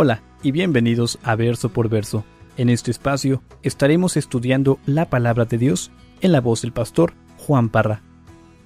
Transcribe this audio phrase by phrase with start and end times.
[0.00, 2.24] Hola y bienvenidos a Verso por Verso.
[2.56, 5.90] En este espacio estaremos estudiando la palabra de Dios
[6.20, 8.00] en la voz del pastor Juan Parra.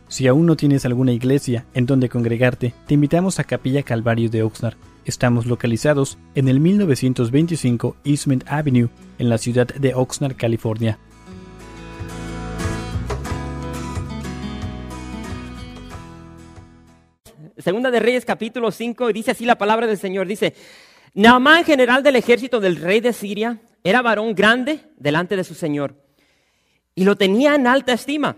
[0.09, 4.43] Si aún no tienes alguna iglesia en donde congregarte, te invitamos a Capilla Calvario de
[4.43, 4.77] Oxnard.
[5.07, 10.99] Estamos localizados en el 1925 Eastman Avenue, en la ciudad de Oxnard, California.
[17.57, 20.27] Segunda de Reyes capítulo 5 y dice así la palabra del Señor.
[20.27, 20.53] Dice,
[21.15, 25.97] Naamán, general del ejército del rey de Siria, era varón grande delante de su Señor
[26.95, 28.37] y lo tenía en alta estima,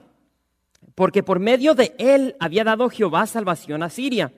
[0.94, 4.32] porque por medio de él había dado Jehová salvación a Siria.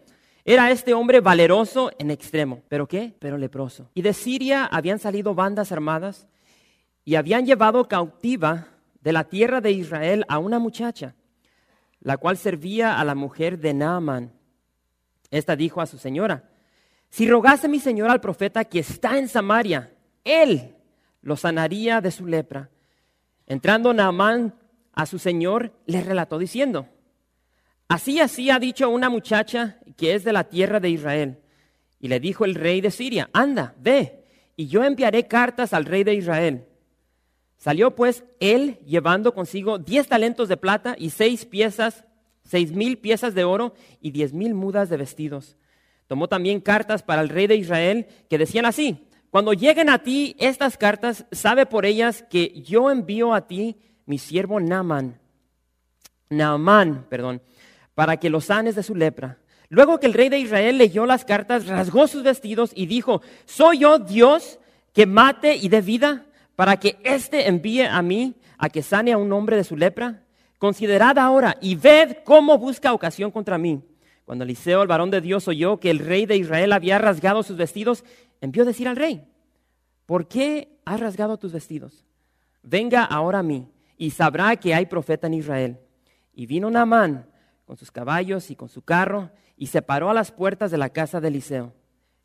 [0.45, 2.63] Era este hombre valeroso en extremo.
[2.69, 3.15] ¿Pero qué?
[3.19, 3.91] Pero leproso.
[3.95, 6.29] Y de Siria habían salido bandas armadas
[7.05, 8.69] y habían llevado cautiva
[9.01, 11.15] de la tierra de Israel a una muchacha,
[12.01, 14.33] la cual servía a la mujer de Naaman.
[15.31, 16.49] Esta dijo a su señora,
[17.17, 19.91] si rogase mi señor al profeta que está en Samaria,
[20.23, 20.75] él
[21.23, 22.69] lo sanaría de su lepra.
[23.47, 24.55] Entrando Naamán
[24.93, 26.87] a su señor, le relató diciendo,
[27.89, 31.39] así así ha dicho una muchacha que es de la tierra de Israel.
[32.01, 34.23] Y le dijo el rey de Siria, anda, ve,
[34.55, 36.67] y yo enviaré cartas al rey de Israel.
[37.57, 42.05] Salió pues él llevando consigo diez talentos de plata y seis piezas
[42.45, 45.57] seis mil piezas de oro y diez mil mudas de vestidos.
[46.07, 50.37] Tomó también cartas para el rey de Israel que decían así, cuando lleguen a ti
[50.39, 53.77] estas cartas, sabe por ellas que yo envío a ti
[54.07, 55.19] mi siervo Naaman,
[56.31, 57.43] Naamán, perdón,
[57.95, 59.39] para que lo sanes de su lepra.
[59.69, 63.81] Luego que el rey de Israel leyó las cartas, rasgó sus vestidos y dijo, ¿soy
[63.81, 64.59] yo Dios
[64.93, 69.19] que mate y dé vida para que éste envíe a mí a que sane a
[69.19, 70.23] un hombre de su lepra?
[70.59, 73.83] Considerad ahora y ved cómo busca ocasión contra mí.
[74.27, 77.57] Cuando Eliseo, el varón de Dios, oyó que el rey de Israel había rasgado sus
[77.57, 78.05] vestidos,
[78.41, 79.25] envió a decir al rey,
[80.05, 82.05] ¿por qué has rasgado tus vestidos?
[82.61, 85.79] Venga ahora a mí y sabrá que hay profeta en Israel.
[86.35, 87.31] Y vino Naamán
[87.65, 90.91] con sus caballos y con su carro y se paró a las puertas de la
[90.91, 91.73] casa de Eliseo.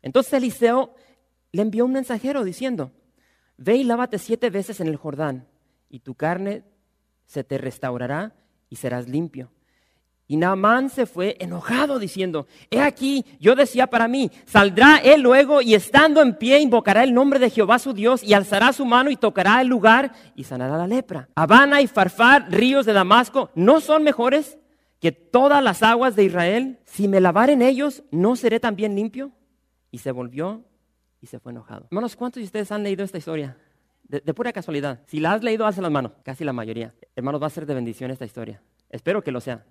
[0.02, 0.96] Entonces Eliseo
[1.52, 2.90] le envió un mensajero diciendo,
[3.56, 5.46] ve y lávate siete veces en el Jordán
[5.88, 6.64] y tu carne
[7.26, 8.34] se te restaurará
[8.68, 9.52] y serás limpio.
[10.32, 15.60] Y Naamán se fue enojado diciendo, he aquí, yo decía para mí, saldrá él luego
[15.60, 19.10] y estando en pie invocará el nombre de Jehová su Dios y alzará su mano
[19.10, 21.28] y tocará el lugar y sanará la lepra.
[21.34, 24.56] Habana y Farfar, ríos de Damasco, ¿no son mejores
[25.00, 26.78] que todas las aguas de Israel?
[26.86, 29.32] Si me lavar en ellos, ¿no seré también limpio?
[29.90, 30.64] Y se volvió
[31.20, 31.88] y se fue enojado.
[31.90, 33.58] Hermanos, ¿cuántos de ustedes han leído esta historia?
[34.04, 35.00] de, pura casualidad.
[35.08, 36.94] Si la has leído, haz las manos, casi la mayoría.
[37.16, 38.62] Hermanos, va a ser de bendición esta historia.
[38.88, 39.64] Espero que lo sea,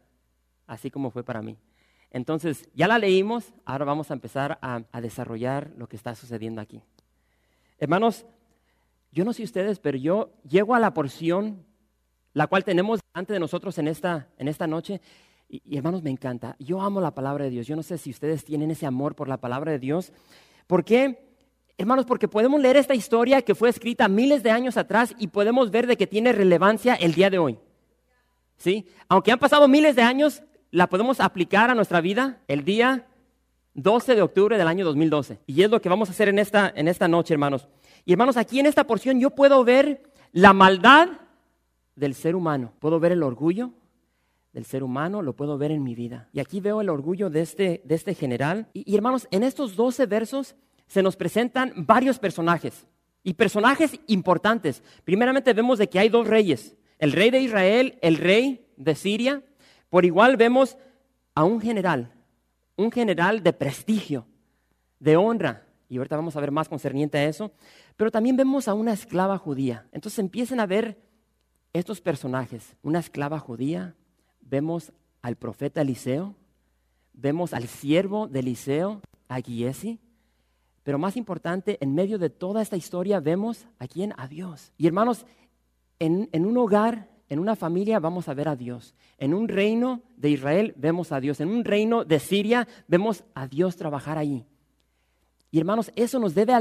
[0.72, 1.58] así como fue para mí.
[2.12, 6.82] Entonces, ya la leímos, ahora vamos a empezar a, desarrollar lo que está sucediendo aquí.
[7.78, 8.26] Hermanos,
[9.12, 11.66] yo no sé ustedes, pero yo llego a la porción
[12.34, 15.02] la cual tenemos delante de nosotros en esta, en esta noche.
[15.50, 16.56] Y, y, hermanos, me encanta.
[16.60, 17.68] Yo amo la palabra de Dios.
[17.68, 20.14] Yo no sé si ustedes tienen ese amor por la palabra de Dios.
[20.68, 21.34] ¿Por qué?
[21.78, 25.70] Hermanos, porque podemos leer esta historia que fue escrita miles de años atrás y podemos
[25.70, 27.60] ver de que tiene relevancia el día de hoy.
[28.56, 28.86] ¿Sí?
[29.10, 33.06] Aunque han pasado miles de años, la podemos aplicar a nuestra vida el día
[33.74, 35.40] 12 de octubre del año 2012.
[35.46, 37.68] Y es lo que vamos a hacer en esta, en esta noche, hermanos.
[38.06, 41.10] Y hermanos, aquí en esta porción yo puedo ver la maldad
[41.96, 42.74] del ser humano.
[42.80, 43.72] Puedo ver el orgullo
[44.54, 46.30] del ser humano, lo puedo ver en mi vida.
[46.34, 48.68] Y aquí veo el orgullo de este, de este general.
[48.74, 50.56] Y, y hermanos, en estos 12 versos
[50.88, 52.86] se nos presentan varios personajes
[53.24, 54.84] y personajes importantes.
[55.04, 59.44] Primeramente vemos de que hay dos reyes, el rey de Israel, el rey de Siria.
[59.92, 60.76] Por igual vemos
[61.36, 62.12] a un general,
[62.76, 64.26] un general de prestigio,
[65.00, 65.68] de honra.
[65.88, 67.52] Y ahorita vamos a ver más concerniente a eso.
[67.98, 69.86] Pero también vemos a una esclava judía.
[69.92, 70.98] Entonces empiezan a ver
[71.74, 72.76] estos personajes.
[72.82, 73.94] Una esclava judía,
[74.40, 74.92] vemos
[75.22, 76.36] al profeta Eliseo,
[77.14, 80.00] vemos al siervo de Eliseo, a Giesi,
[80.84, 84.72] pero más importante, en medio de toda esta historia vemos a quién, a Dios.
[84.78, 85.26] Y hermanos,
[86.00, 88.94] en, un hogar, en una familia vamos a ver a Dios.
[89.18, 91.40] En un reino de Israel vemos a Dios.
[91.40, 94.46] En un reino de Siria vemos a Dios trabajar ahí.
[95.50, 96.54] Y hermanos, eso nos debe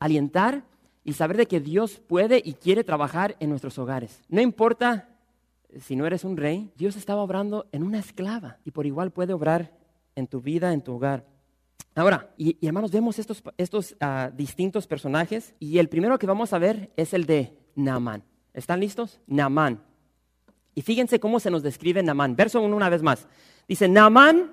[0.00, 0.64] alientar
[1.04, 4.20] y saber de que Dios puede y quiere trabajar en nuestros hogares.
[4.28, 5.10] No importa
[5.80, 9.32] si no eres un rey, Dios estaba obrando en una esclava y por igual puede
[9.32, 9.78] obrar
[10.16, 11.24] en tu vida, en tu hogar.
[11.94, 16.58] Ahora, y, hermanos, vemos estos, estos ah, distintos personajes y el primero que vamos a
[16.58, 18.24] ver es el de Naamán.
[18.54, 19.20] ¿Están listos?
[19.26, 19.82] Naamán.
[20.74, 22.36] Y fíjense cómo se nos describe Naamán.
[22.36, 23.26] Verso 1 una vez más.
[23.68, 24.52] Dice, Naamán,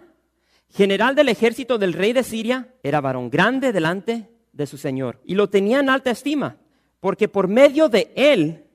[0.69, 5.21] general del ejército del rey de Siria, era varón grande delante de su Señor.
[5.23, 6.57] Y lo tenía en alta estima,
[6.99, 8.65] porque por medio de él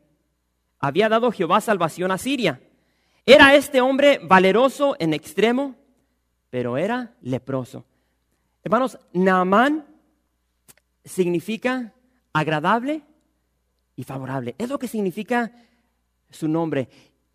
[0.79, 2.61] había dado Jehová salvación a Siria.
[3.25, 5.75] Era este hombre valeroso en extremo,
[6.51, 7.85] pero era leproso.
[8.63, 9.85] Hermanos, Naamán
[11.05, 11.93] significa
[12.33, 13.03] agradable
[13.97, 14.55] y favorable.
[14.59, 15.53] Es lo que significa
[16.31, 16.89] su nombre.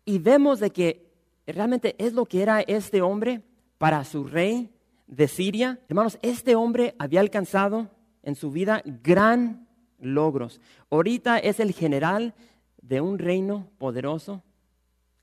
[0.04, 1.12] Y vemos de que
[1.46, 3.42] realmente es lo que era este hombre
[3.78, 4.70] para su rey
[5.06, 5.80] de Siria.
[5.88, 7.90] Hermanos, este hombre había alcanzado
[8.22, 9.66] en su vida gran
[9.98, 10.60] logros.
[10.90, 12.34] Ahorita es el general
[12.80, 14.42] de un reino poderoso,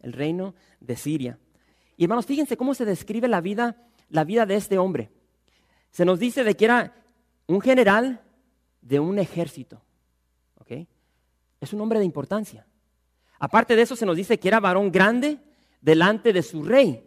[0.01, 1.39] el reino de Siria.
[1.97, 3.77] Y hermanos, fíjense cómo se describe la vida,
[4.09, 5.09] la vida de este hombre.
[5.91, 6.95] Se nos dice de que era
[7.47, 8.21] un general
[8.81, 9.81] de un ejército.
[11.61, 12.65] Es un hombre de importancia.
[13.39, 15.39] Aparte de eso, se nos dice que era varón grande
[15.81, 17.03] delante de su rey.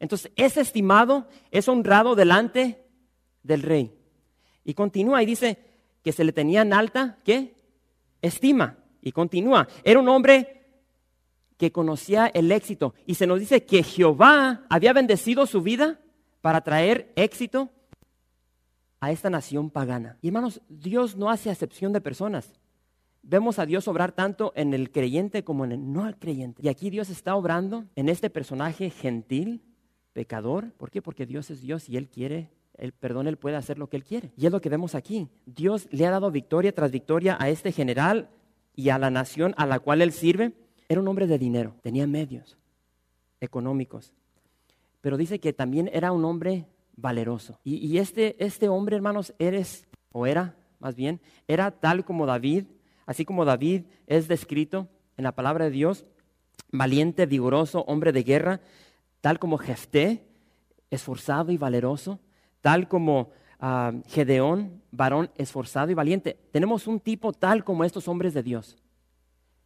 [0.00, 2.84] Entonces, es estimado, es honrado delante
[3.42, 3.94] del rey.
[4.64, 5.58] Y continúa y dice
[6.02, 7.54] que se le tenía en alta, ¿qué?
[8.22, 8.78] Estima.
[9.00, 9.68] Y continúa.
[9.84, 10.66] Era un hombre
[11.56, 12.94] que conocía el éxito.
[13.06, 16.00] Y se nos dice que Jehová había bendecido su vida
[16.40, 17.68] para traer éxito
[19.00, 20.16] a esta nación pagana.
[20.22, 22.52] Y hermanos, Dios no hace acepción de personas.
[23.30, 26.62] Vemos a Dios obrar tanto en el creyente como en el no creyente.
[26.64, 29.60] Y aquí Dios está obrando en este personaje gentil,
[30.14, 30.72] pecador.
[30.78, 31.02] ¿Por qué?
[31.02, 34.04] Porque Dios es Dios y Él quiere, el perdón, Él puede hacer lo que Él
[34.04, 34.32] quiere.
[34.34, 35.28] Y es lo que vemos aquí.
[35.44, 38.30] Dios le ha dado victoria tras victoria a este general
[38.74, 40.54] y a la nación a la cual Él sirve.
[40.88, 42.56] Era un hombre de dinero, tenía medios
[43.42, 44.14] económicos.
[45.02, 46.64] Pero dice que también era un hombre
[46.96, 47.60] valeroso.
[47.62, 52.64] Y, este, este hombre, hermanos, eres, o era más bien, era tal como David,
[53.08, 56.04] así como David es descrito en la palabra de Dios,
[56.70, 58.60] valiente, vigoroso, hombre de guerra,
[59.22, 60.26] tal como Jefté,
[60.90, 62.20] esforzado y valeroso,
[62.60, 66.38] tal como ah, Gedeón, varón esforzado y valiente.
[66.52, 68.76] Tenemos un tipo tal como estos hombres de Dios,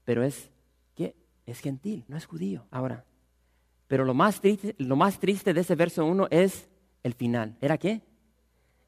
[0.05, 0.53] pero es
[0.95, 2.65] que es gentil, no es judío.
[2.71, 3.05] Ahora,
[3.89, 6.69] pero lo más triste, lo más triste de ese verso 1 es
[7.03, 7.57] el final.
[7.61, 8.03] ¿Era qué?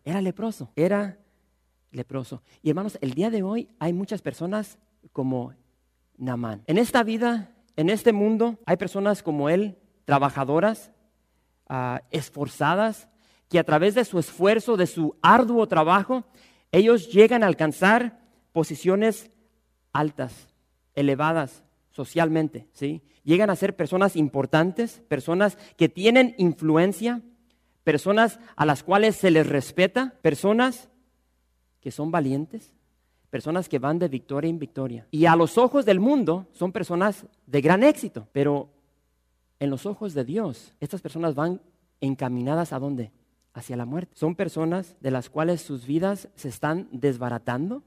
[0.05, 1.19] Era leproso, era
[1.94, 2.43] leproso.
[2.62, 4.79] Y hermanos, el día de hoy hay muchas personas
[5.12, 5.55] como
[6.17, 6.62] Namán.
[6.67, 10.91] En esta vida, en este mundo, hay personas como él, trabajadoras,
[11.69, 13.08] ah, esforzadas,
[13.49, 16.25] que a través de su esfuerzo, de su arduo trabajo,
[16.73, 18.20] ellos llegan a alcanzar
[18.52, 19.31] posiciones
[19.93, 20.49] altas,
[20.94, 23.02] elevadas socialmente, ¿sí?
[23.23, 27.23] Llegan a ser personas importantes, personas que tienen influencia,
[27.85, 30.88] personas a las cuales se les respeta, personas
[31.84, 32.72] que son valientes,
[33.28, 35.06] personas que van de victoria en victoria.
[35.10, 38.70] Y a los ojos del mundo son personas de gran éxito, pero
[39.60, 41.60] en los ojos de Dios, estas personas van
[42.00, 43.12] encaminadas a dónde?
[43.52, 44.12] Hacia la muerte.
[44.16, 47.82] Son personas de las cuales sus vidas se están desbaratando,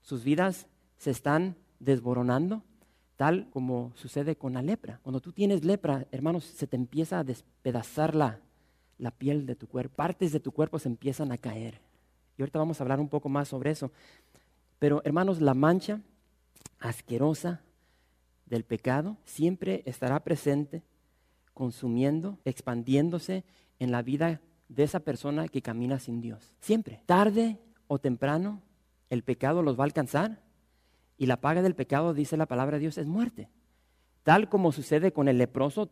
[0.00, 2.62] sus vidas se están desboronando,
[3.16, 5.00] tal como sucede con la lepra.
[5.02, 8.38] Cuando tú tienes lepra, hermanos, se te empieza a despedazar la,
[8.96, 11.87] la piel de tu cuerpo, partes de tu cuerpo se empiezan a caer.
[12.38, 13.90] Y ahorita vamos a hablar un poco más sobre eso.
[14.78, 16.00] Pero hermanos, la mancha
[16.78, 17.60] asquerosa
[18.46, 20.84] del pecado siempre estará presente,
[21.52, 23.44] consumiendo, expandiéndose
[23.80, 26.54] en la vida de esa persona que camina sin Dios.
[26.60, 28.62] Siempre, tarde o temprano,
[29.10, 30.40] el pecado los va a alcanzar
[31.16, 33.50] y la paga del pecado, dice la palabra de Dios, es muerte.
[34.22, 35.90] Tal como sucede con el leproso,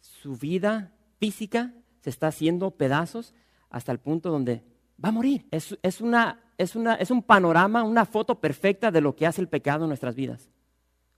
[0.00, 1.72] su vida física
[2.02, 3.34] se está haciendo pedazos
[3.70, 4.62] hasta el punto donde
[5.02, 5.46] va a morir.
[5.50, 9.48] Es, una, es, una, es un panorama, una foto perfecta de lo que hace el
[9.48, 10.50] pecado en nuestras vidas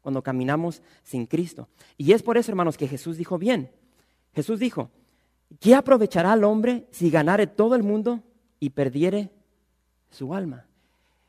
[0.02, 1.68] cuando caminamos sin Cristo.
[1.96, 3.70] Y es por eso, hermanos, que Jesús dijo bien.
[4.34, 4.90] Jesús dijo,
[5.60, 8.20] ¿qué aprovechará al hombre si ganare todo el mundo
[8.58, 9.30] y perdiere
[10.10, 10.66] su alma?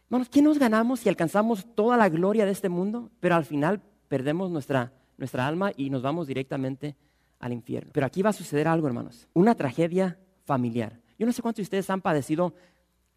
[0.06, 3.82] Hermanos, ¿qué nos ganamos si alcanzamos toda la gloria de este mundo, pero al final
[4.08, 6.96] perdemos nuestra, nuestra alma y nos vamos directamente
[7.40, 7.92] al infierno.
[7.94, 9.28] Pero aquí va a suceder algo, hermanos.
[9.34, 11.03] Una tragedia familiar.
[11.18, 12.54] Yo no sé cuántos de ustedes han padecido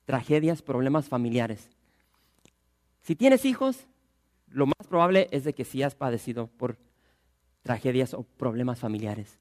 [0.04, 1.68] tragedias, problemas familiares.
[3.02, 3.86] Si tienes hijos,
[4.48, 6.76] lo más probable es de que sí has padecido por
[7.62, 9.38] tragedias o problemas familiares.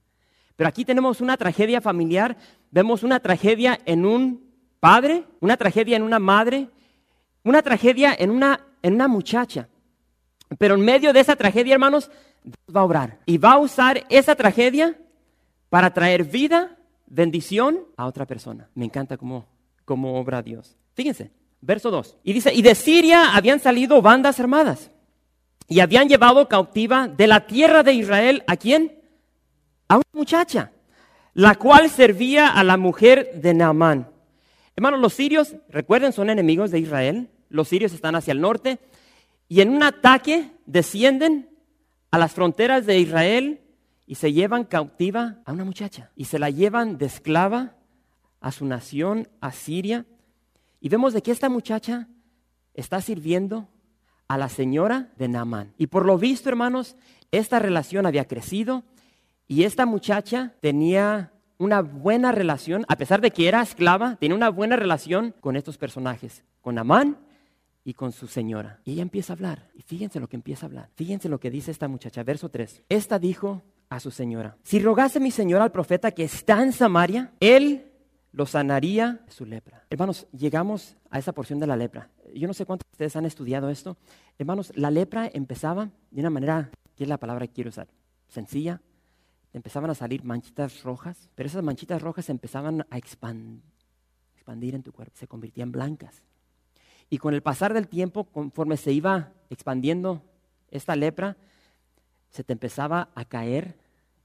[0.55, 2.37] Pero aquí tenemos una tragedia familiar,
[2.71, 4.45] vemos una tragedia en un
[4.79, 6.69] padre, una tragedia en una madre,
[7.43, 9.67] una tragedia en una, en una muchacha.
[10.57, 12.09] Pero en medio de esa tragedia, hermanos,
[12.43, 14.97] Dios va a obrar y va a usar esa tragedia
[15.69, 16.77] para traer vida,
[17.15, 18.69] bendición a otra persona.
[18.75, 19.45] Me encanta cómo,
[19.85, 20.75] cómo obra Dios.
[20.93, 21.31] Fíjense,
[21.61, 22.17] verso 2.
[22.23, 24.91] Y dice, y de Siria habían salido bandas armadas
[25.67, 29.01] y habían llevado cautiva de la tierra de Israel a quién?
[29.87, 30.71] A una muchacha,
[31.33, 34.09] la cual servía a la mujer de Naamán.
[34.75, 37.29] Hermanos, los sirios, recuerden, son enemigos de Israel.
[37.49, 38.79] Los sirios están hacia el norte
[39.47, 41.49] y en un ataque descienden
[42.11, 43.61] a las fronteras de Israel
[44.07, 47.75] y se llevan cautiva a una muchacha y se la llevan de esclava
[48.39, 50.05] a su nación, a Siria.
[50.79, 52.07] Y vemos de que esta muchacha
[52.73, 53.67] está sirviendo
[54.27, 55.73] a la señora de Naamán.
[55.77, 56.95] Y por lo visto, hermanos,
[57.31, 58.83] esta relación había crecido
[59.47, 64.49] y esta muchacha tenía una buena relación, a pesar de que era esclava, tenía una
[64.49, 67.17] buena relación con estos personajes, con Naamán
[67.83, 68.79] y con su señora.
[68.83, 69.69] Y ella empieza a hablar.
[69.73, 70.89] Y fíjense lo que empieza a hablar.
[70.95, 72.23] Fíjense lo que dice esta muchacha.
[72.23, 72.83] Verso 3.
[72.89, 77.31] Esta dijo a su señora, si rogase mi señora al profeta que está en Samaria,
[77.39, 77.91] él
[78.31, 79.85] lo sanaría de su lepra.
[79.89, 82.09] Hermanos, llegamos a esa porción de la lepra.
[82.33, 83.95] Yo no sé cuántos de ustedes han estudiado esto.
[84.37, 87.87] Hermanos, la lepra empezaba de una manera, ¿qué es la palabra que quiero usar?
[88.27, 88.81] Sencilla.
[89.53, 95.15] Empezaban a salir manchitas rojas, pero esas manchitas rojas empezaban a expandir en tu cuerpo,
[95.15, 96.21] se convertían blancas.
[97.09, 100.23] Y con el pasar del tiempo, conforme se iba expandiendo
[100.71, 101.37] esta lepra,
[102.35, 103.77] se te empezaba a caer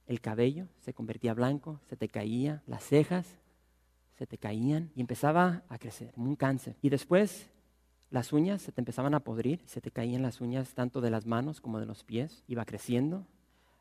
[0.08, 3.38] el cabello, se convertía blanco, se te caía las cejas,
[4.18, 6.74] se te caían y empezaba a crecer como un cáncer.
[6.82, 7.48] Y después
[8.10, 11.24] las uñas se te empezaban a podrir, se te caían las uñas tanto de las
[11.24, 13.28] manos como de los pies, iba creciendo.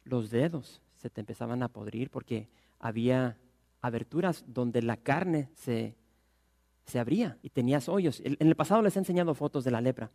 [0.04, 3.36] Los dedos se te empezaban a podrir porque había
[3.82, 5.96] aberturas donde la carne se,
[6.86, 8.22] se abría y tenías hoyos.
[8.24, 10.12] En el pasado les he enseñado fotos de la lepra.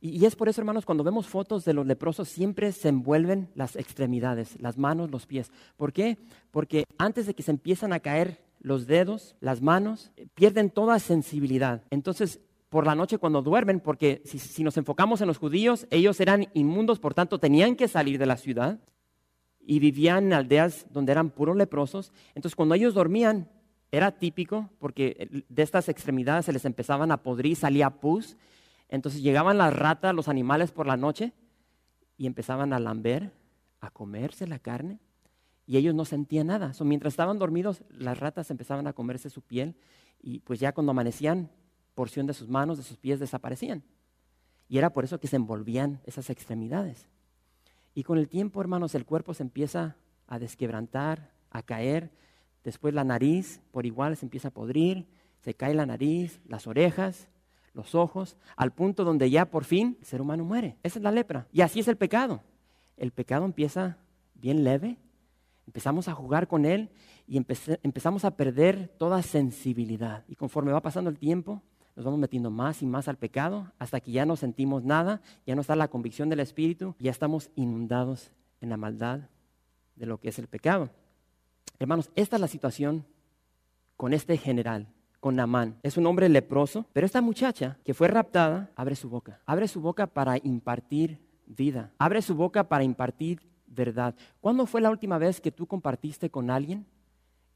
[0.00, 3.74] Y, es por eso, hermanos, cuando vemos fotos de los leprosos, siempre se envuelven las
[3.74, 5.50] extremidades, las manos, los pies.
[5.76, 6.18] ¿Por qué?
[6.50, 11.82] Porque antes de que se empiezan a caer los dedos, las manos, pierden toda sensibilidad.
[11.90, 16.48] Entonces, por la noche cuando duermen, porque si, nos enfocamos en los judíos, ellos eran
[16.54, 18.78] inmundos, por tanto tenían que salir de la ciudad
[19.60, 22.12] y vivían en aldeas donde eran puros leprosos.
[22.34, 23.48] Entonces, cuando ellos dormían,
[23.90, 28.36] era típico, porque de estas extremidades se les empezaban a podrir, salía pus.
[28.88, 31.32] Entonces llegaban las ratas, los animales por la noche,
[32.16, 33.32] y empezaban a lamber,
[33.80, 34.98] a comerse la carne
[35.68, 36.72] y ellos no sentían nada.
[36.82, 39.76] mientras estaban dormidos, las ratas empezaban a comerse su piel
[40.18, 41.50] y pues ya cuando amanecían,
[41.94, 43.84] porción de sus manos, de sus pies desaparecían.
[44.66, 47.06] Y era por eso que se envolvían esas extremidades.
[47.94, 52.12] Y con el tiempo, hermanos, el cuerpo se empieza a desquebrantar, a caer.
[52.64, 55.06] Después la nariz, por igual, se empieza a podrir,
[55.40, 57.28] se cae la nariz, las orejas,
[57.78, 60.76] los ojos, al punto donde ya por fin el ser humano muere.
[60.82, 61.46] Esa es la lepra.
[61.52, 62.42] Y así es el pecado.
[62.98, 63.96] El pecado empieza
[64.34, 64.98] bien leve,
[65.68, 66.88] Empezamos a jugar con Él
[67.26, 70.24] y empezamos a perder toda sensibilidad.
[70.26, 71.60] Y conforme va pasando el tiempo,
[71.94, 75.54] nos vamos metiendo más y más al pecado hasta que ya no sentimos nada, ya
[75.54, 78.32] no está la convicción del Espíritu, ya estamos inundados
[78.62, 79.28] en la maldad
[79.94, 80.88] de lo que es el pecado.
[81.78, 83.04] Hermanos, esta es la situación
[83.98, 84.88] con este general,
[85.20, 85.78] con Namán.
[85.82, 89.40] Es un hombre leproso, pero esta muchacha que fue raptada abre su boca.
[89.46, 91.92] Abre su boca para impartir vida.
[91.98, 94.14] Abre su boca para impartir verdad.
[94.40, 96.86] ¿Cuándo fue la última vez que tú compartiste con alguien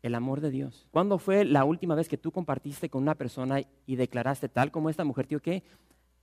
[0.02, 0.88] el amor de Dios?
[0.90, 4.90] ¿Cuándo fue la última vez que tú compartiste con una persona y declaraste tal como
[4.90, 5.62] esta mujer, tío, que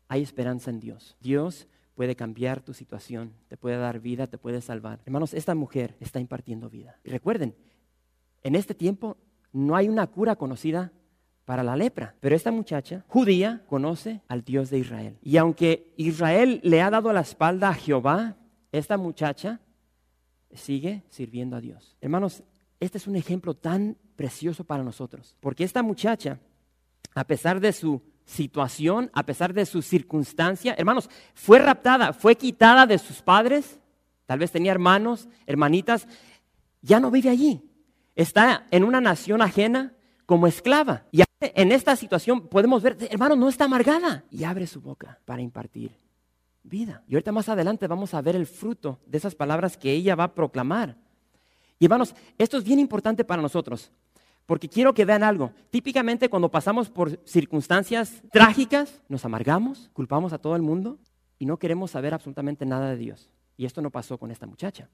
[0.07, 1.17] hay esperanza en Dios?
[1.21, 5.01] Dios puede cambiar tu situación, te puede dar vida, te puede salvar.
[5.05, 6.97] Hermanos, esta mujer está impartiendo vida.
[7.03, 7.55] Y recuerden,
[8.43, 9.17] en este tiempo
[9.51, 10.93] no hay una cura conocida
[11.49, 12.13] para la lepra.
[12.19, 15.17] Pero esta muchacha judía conoce al Dios de Israel.
[15.23, 18.35] Y aunque Israel le ha dado la espalda a Jehová,
[18.71, 19.59] esta muchacha
[20.53, 21.97] sigue sirviendo a Dios.
[22.01, 22.43] Hermanos,
[22.79, 26.37] este es un ejemplo tan precioso para nosotros, porque esta muchacha,
[27.15, 32.85] a pesar de su situación, a pesar de su circunstancia, hermanos, fue raptada, fue quitada
[32.85, 33.79] de sus padres,
[34.27, 36.07] tal vez tenía hermanos, hermanitas,
[36.83, 37.63] ya no vive allí,
[38.15, 39.95] está en una nación ajena
[40.27, 41.07] como esclava.
[41.41, 45.91] En esta situación podemos ver, hermano, no está amargada y abre su boca para impartir
[46.63, 47.03] vida.
[47.07, 50.25] Y ahorita más adelante vamos a ver el fruto de esas palabras que ella va
[50.25, 50.97] a proclamar.
[51.79, 53.91] Y hermanos, esto es bien importante para nosotros,
[54.45, 55.51] porque quiero que vean algo.
[55.69, 60.99] Típicamente cuando pasamos por circunstancias trágicas, nos amargamos, culpamos a todo el mundo
[61.37, 63.29] y no queremos saber absolutamente nada de Dios.
[63.55, 64.89] Y esto no pasó con esta muchacha.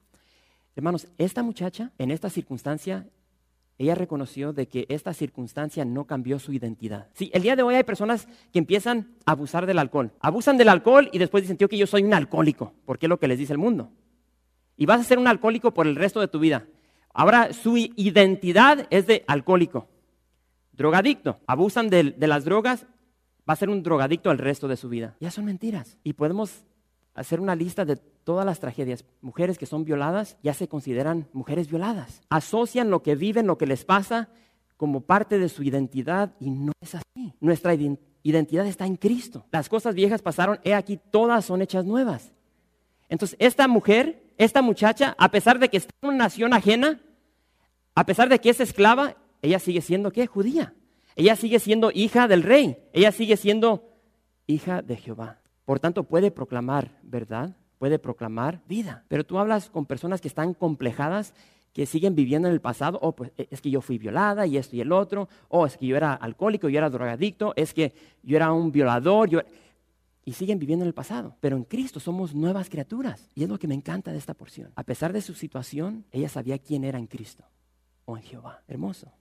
[0.76, 3.08] Hermanos, esta muchacha en esta circunstancia
[3.78, 7.08] ella reconoció de que esta circunstancia no cambió su identidad.
[7.12, 10.12] Sí, el día de hoy hay personas que empiezan a abusar del alcohol.
[10.20, 13.28] Abusan del alcohol y después dicen, que yo soy un alcohólico, porque es lo que
[13.28, 13.90] les dice el mundo.
[14.76, 16.66] Y vas a ser un alcohólico por el resto de tu vida.
[17.12, 19.88] Ahora su identidad es de alcohólico.
[20.72, 21.38] Drogadicto.
[21.46, 22.86] Abusan de, de las drogas,
[23.48, 25.16] va a ser un drogadicto el resto de su vida.
[25.20, 25.98] Ya son mentiras.
[26.02, 26.64] Y podemos
[27.14, 29.04] hacer una lista de todas las tragedias.
[29.20, 32.22] Mujeres que son violadas ya se consideran mujeres violadas.
[32.28, 34.28] Asocian lo que viven, lo que les pasa
[34.76, 37.34] como parte de su identidad y no es así.
[37.38, 39.46] Nuestra identidad está en Cristo.
[39.52, 42.32] Las cosas viejas pasaron, he aquí, todas son hechas nuevas.
[43.08, 47.00] Entonces, esta mujer, esta muchacha, a pesar de que está en una nación ajena,
[47.94, 50.26] a pesar de que es esclava, ella sigue siendo, ¿qué?
[50.26, 50.74] Judía.
[51.14, 52.76] Ella sigue siendo hija del rey.
[52.92, 53.88] Ella sigue siendo
[54.48, 55.38] hija de Jehová.
[55.64, 59.04] Por tanto, puede proclamar verdad, puede proclamar vida.
[59.08, 61.34] Pero tú hablas con personas que están complejadas
[61.72, 64.56] que siguen viviendo en el pasado, oh, pues e, es que yo fui violada y
[64.56, 67.74] esto y el otro, o oh, es que yo era alcohólico, yo era drogadicto, es
[67.74, 67.92] que
[68.22, 69.44] yo era un violador,
[70.24, 71.36] y siguen viviendo en el pasado.
[71.38, 73.28] Pero en Cristo somos nuevas criaturas.
[73.34, 74.72] Y es lo que me encanta de esta porción.
[74.74, 77.44] A pesar de su situación, ella sabía quién era en Cristo
[78.06, 78.62] o en Jehová.
[78.66, 79.12] Hermoso.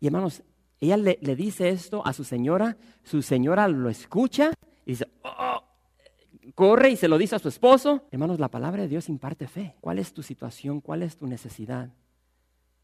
[0.00, 0.42] Y hermanos,
[0.80, 4.52] ella le, le dice esto a su señora, su señora lo escucha
[4.86, 5.62] y dice, oh,
[6.54, 8.06] corre y se lo dice a su esposo.
[8.10, 9.74] Hermanos, la palabra de Dios imparte fe.
[9.80, 10.80] ¿Cuál es tu situación?
[10.80, 11.90] ¿Cuál es tu necesidad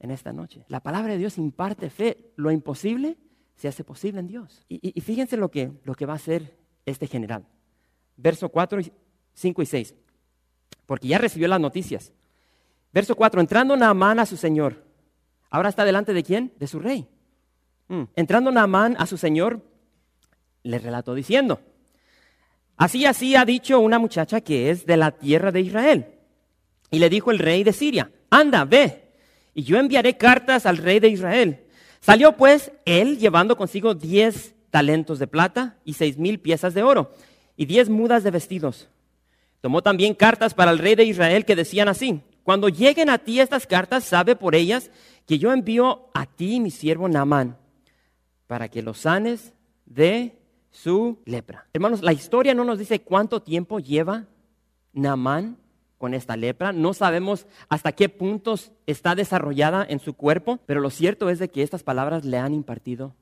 [0.00, 0.64] en esta noche?
[0.68, 2.32] La palabra de Dios imparte fe.
[2.36, 3.16] Lo imposible
[3.56, 4.64] se hace posible en Dios.
[4.68, 6.56] Y, fíjense lo que, lo que va a hacer
[6.86, 7.46] este general.
[8.16, 8.80] Verso 4,
[9.32, 9.94] 5 y 6.
[10.86, 12.12] Porque ya recibió las noticias.
[12.92, 14.84] Verso 4, entrando Naamán a su señor.
[15.50, 16.52] Ahora está delante de quién?
[16.58, 17.08] De su rey.
[17.88, 18.04] Mm.
[18.16, 19.62] Entrando Naamán a su señor,
[20.62, 21.60] le relató diciendo,
[22.76, 26.06] Así, así ha dicho una muchacha que es de la tierra de Israel.
[26.90, 29.04] Y le dijo el rey de Siria, anda, ve,
[29.54, 31.60] y yo enviaré cartas al rey de Israel.
[32.00, 37.12] Salió pues él llevando consigo diez talentos de plata y seis mil piezas de oro
[37.56, 38.88] y diez mudas de vestidos.
[39.60, 43.40] Tomó también cartas para el rey de Israel que decían así, cuando lleguen a ti
[43.40, 44.90] estas cartas, sabe por ellas
[45.26, 47.56] que yo envío a ti mi siervo Naamán,
[48.46, 49.54] para que los sanes
[49.86, 50.36] de
[50.74, 51.68] su lepra.
[51.72, 54.26] Hermanos, la historia no nos dice cuánto tiempo lleva
[54.92, 55.56] Naamán
[55.98, 56.72] con esta lepra.
[56.72, 61.48] No sabemos hasta qué puntos está desarrollada en su cuerpo, pero lo cierto es de
[61.48, 63.14] que estas palabras le han impartido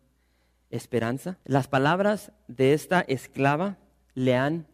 [0.71, 1.39] esperanza.
[1.45, 3.77] Las palabras de esta esclava
[4.15, 4.67] le han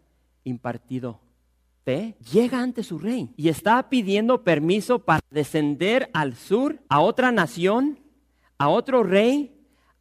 [0.44, 1.20] impartido
[1.84, 2.16] fe.
[2.32, 7.98] Llega ante su rey y está pidiendo permiso para descender al sur a otra nación,
[8.56, 9.57] a otro rey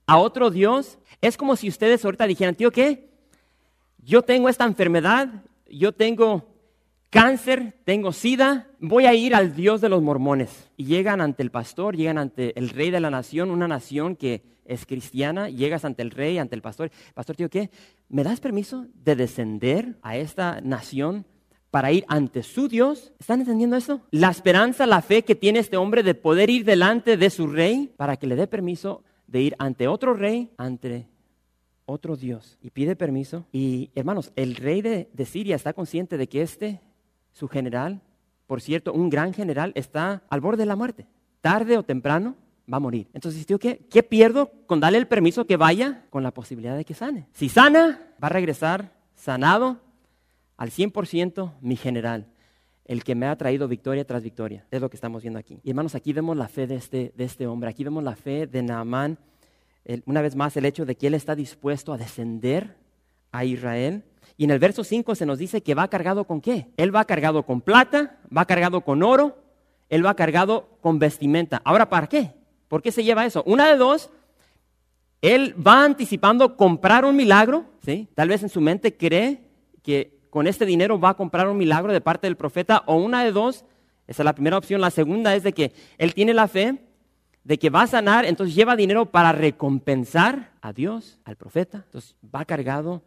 [0.08, 3.10] a otro Dios, es como si ustedes ahorita dijeran, tío, ¿qué?
[4.04, 6.48] Yo tengo esta enfermedad, yo tengo
[7.10, 10.70] cáncer, tengo sida, voy a ir al Dios de los mormones.
[10.78, 14.44] Y llegan ante el pastor, llegan ante el rey de la nación, una nación que
[14.66, 16.90] es cristiana, llegas ante el rey, ante el pastor.
[17.14, 17.70] Pastor, tío, ¿qué?
[18.08, 21.26] ¿Me das permiso de descender a esta nación
[21.70, 23.12] para ir ante su Dios?
[23.20, 24.02] ¿Están entendiendo eso?
[24.12, 27.92] La esperanza, la fe que tiene este hombre de poder ir delante de su rey
[27.98, 31.08] para que le dé permiso de ir ante otro rey, ante
[31.86, 32.58] otro Dios.
[32.62, 33.46] Y pide permiso.
[33.52, 36.82] Y hermanos, el rey de, Siria está consciente de que este,
[37.32, 38.02] su general,
[38.48, 41.08] por cierto, un gran general, está al borde de la muerte.
[41.42, 42.36] Tarde o temprano
[42.72, 43.08] va a morir.
[43.14, 43.86] Entonces, ¿qué?
[43.90, 47.28] ¿Qué pierdo con darle el permiso que vaya con la posibilidad de que sane?
[47.34, 49.80] Si sana, va a regresar sanado
[50.58, 52.28] al 100% mi general
[52.88, 54.66] el que me ha traído victoria tras victoria.
[54.72, 55.60] Es lo que estamos viendo aquí.
[55.64, 58.48] Y hermanos, aquí vemos la fe de este, de este hombre, aquí vemos la fe
[58.48, 59.20] de Naamán,
[60.06, 62.76] una vez más el hecho de que él está dispuesto a descender
[63.32, 64.04] a Israel.
[64.38, 66.68] Y en el verso 5 se nos dice que va cargado con qué?
[66.78, 69.38] Él va cargado con plata, va cargado con oro,
[69.90, 71.62] él va cargado con vestimenta.
[71.64, 72.34] Ahora, ¿para qué?
[72.68, 73.44] ¿Por qué se lleva eso?
[73.46, 74.10] Una de dos,
[75.22, 78.08] él va anticipando comprar un milagro, ¿sí?
[78.14, 79.42] Tal vez en su mente cree
[79.82, 83.24] que con este dinero va a comprar un milagro de parte del profeta o una
[83.24, 83.66] de dos.
[84.06, 84.80] Esa es la primera opción.
[84.80, 86.78] La segunda es de que él tiene la fe
[87.44, 91.82] de que va a sanar, entonces lleva dinero para recompensar a Dios, al profeta.
[91.86, 93.02] Entonces va cargado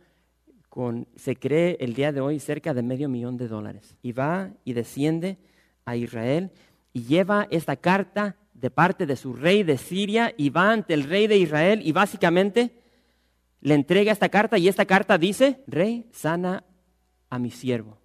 [0.68, 3.94] con, se cree el día de hoy, cerca de medio millón de dólares.
[4.02, 5.38] Y va y desciende
[5.84, 6.50] a Israel
[6.92, 11.04] y lleva esta carta de parte de su rey de Siria y va ante el
[11.04, 12.72] rey de Israel y básicamente
[13.60, 16.64] le entrega esta carta y esta carta dice, rey, sana
[17.30, 17.96] a mi siervo,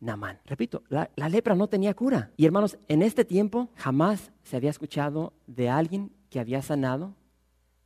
[0.00, 0.40] Namán.
[0.46, 2.30] Repito, la, lepra no tenía cura.
[2.36, 7.14] Y hermanos, en este tiempo jamás se había escuchado de alguien que había sanado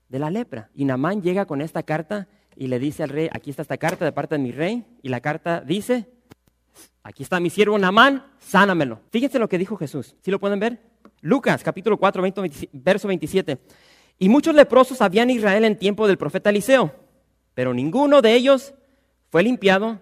[0.09, 0.71] de la lepra.
[0.75, 4.05] Y Namán llega con esta carta y le dice al rey, aquí está esta carta
[4.05, 4.87] de parte de mi rey.
[5.03, 6.09] Y la carta dice,
[7.03, 9.01] aquí está mi siervo Namán, sánamelo.
[9.11, 10.15] Fíjense lo que dijo Jesús.
[10.23, 10.81] ¿Sí lo pueden ver?
[11.21, 12.23] Lucas capítulo 4,
[12.73, 13.59] verso 27.
[14.19, 16.95] Y muchos leprosos había en Israel en tiempo del profeta Eliseo,
[17.55, 18.75] pero ninguno de ellos
[19.31, 20.01] fue limpiado,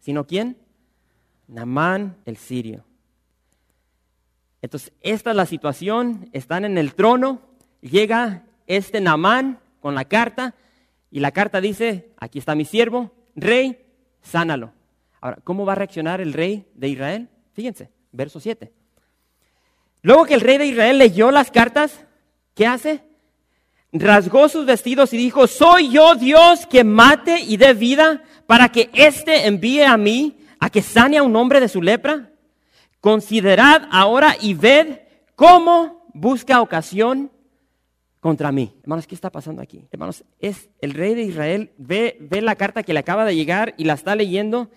[0.00, 0.56] ¿Sino quién?
[1.46, 2.84] Namán el sirio.
[4.62, 7.40] Entonces, esta es la situación, están en el trono,
[7.80, 10.54] llega este Namán con la carta
[11.10, 13.78] y la carta dice, aquí está mi siervo, rey,
[14.22, 14.72] sánalo.
[15.20, 17.28] Ahora, ¿cómo va a reaccionar el rey de Israel?
[17.52, 18.70] Fíjense, verso 7.
[20.02, 22.04] Luego que el rey de Israel leyó las cartas,
[22.54, 23.02] ¿qué hace?
[23.92, 28.90] rasgó sus vestidos y dijo, soy yo Dios que mate y dé vida para que
[28.94, 32.32] éste envíe a mí a que sane a un hombre de su lepra.
[33.00, 35.02] Considerad ahora y ved
[35.36, 37.30] cómo busca ocasión
[38.18, 38.74] contra mí.
[38.82, 39.86] Hermanos, ¿qué está pasando aquí?
[39.92, 43.72] Hermanos, es el rey de Israel, ve, ve la carta que le acaba de llegar
[43.76, 44.68] y la está leyendo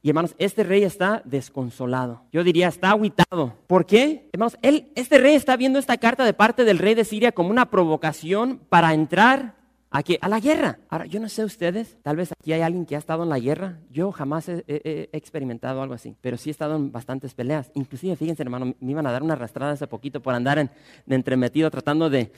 [0.00, 2.22] y hermanos, este rey está desconsolado.
[2.32, 3.54] Yo diría, está aguitado.
[3.66, 4.30] ¿Por qué?
[4.32, 7.50] Hermanos, él, este rey está viendo esta carta de parte del rey de Siria como
[7.50, 9.59] una provocación para entrar
[9.90, 10.78] a, a la guerra.
[10.88, 13.38] Ahora, yo no sé ustedes, tal vez aquí hay alguien que ha estado en la
[13.38, 13.78] guerra.
[13.90, 17.70] Yo jamás he, experimentado algo así, pero sí he estado en bastantes peleas.
[17.74, 20.70] Inclusive, fíjense, hermano, me iban a dar una arrastrada hace poquito por andar en,
[21.06, 22.32] de entremetido tratando de,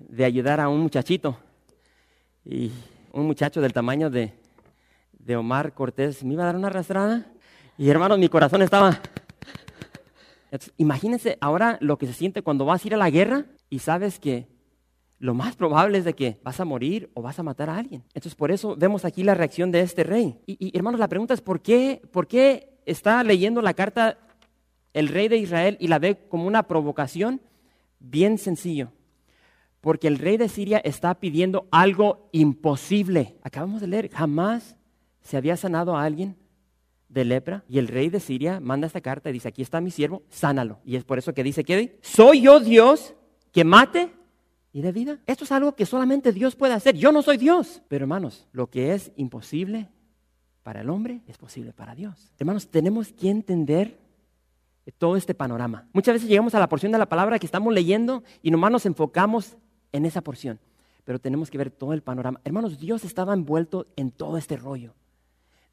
[0.00, 1.36] de ayudar a un muchachito.
[2.44, 2.72] Y
[3.12, 4.32] un muchacho del tamaño de,
[5.12, 7.26] de Omar Cortés me iba a dar una arrastrada.
[7.78, 9.00] Y hermanos, mi corazón estaba...
[10.76, 14.18] imagínense ahora lo que se siente cuando vas a ir a la guerra y sabes
[14.18, 14.53] que
[15.18, 18.02] lo más probable es de que vas a morir o vas a matar a alguien.
[18.08, 20.38] Entonces por eso vemos aquí la reacción de este rey.
[20.46, 24.18] Y, hermanos, la pregunta es ¿por qué, ¿por qué está leyendo la carta
[24.92, 27.40] el rey de Israel y la ve como una provocación?
[28.00, 28.92] Bien sencillo.
[29.80, 33.36] Porque el rey de Siria está pidiendo algo imposible.
[33.42, 34.76] Acabamos de leer, jamás
[35.20, 36.36] se había sanado a alguien
[37.08, 39.90] de lepra y el rey de Siria manda esta carta y dice, aquí está mi
[39.90, 40.80] siervo, sánalo.
[40.84, 41.98] Y es por eso que dice, ¿qué?
[42.02, 43.14] Soy yo Dios
[43.52, 44.10] que mate
[44.74, 45.18] y de vida.
[45.26, 46.94] Esto es algo que solamente Dios puede hacer.
[46.96, 47.80] Yo no soy Dios.
[47.88, 49.88] Pero hermanos, lo que es imposible
[50.62, 52.30] para el hombre es posible para Dios.
[52.38, 53.98] Hermanos, tenemos que entender
[54.98, 55.88] todo este panorama.
[55.94, 58.84] Muchas veces llegamos a la porción de la palabra que estamos leyendo y nomás nos
[58.84, 59.56] enfocamos
[59.92, 60.58] en esa porción.
[61.04, 62.40] Pero tenemos que ver todo el panorama.
[62.44, 64.92] Hermanos, Dios estaba envuelto en todo este rollo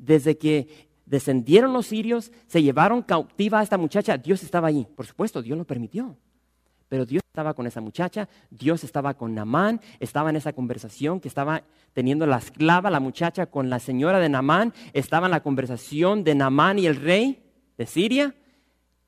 [0.01, 4.87] desde que descendieron los sirios, se llevaron cautiva a esta muchacha, Dios estaba ahí.
[4.95, 6.17] Por supuesto, Dios lo permitió.
[6.89, 11.29] Pero Dios estaba con esa muchacha, Dios estaba con Namán, estaba en esa conversación que
[11.29, 11.63] estaba
[11.93, 16.35] teniendo la esclava, la muchacha con la señora de Namán, estaba en la conversación de
[16.35, 17.41] Namán y el rey
[17.77, 18.35] de Siria,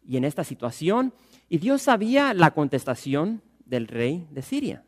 [0.07, 1.13] y en esta situación,
[1.49, 4.85] y Dios sabía la contestación del rey de Siria.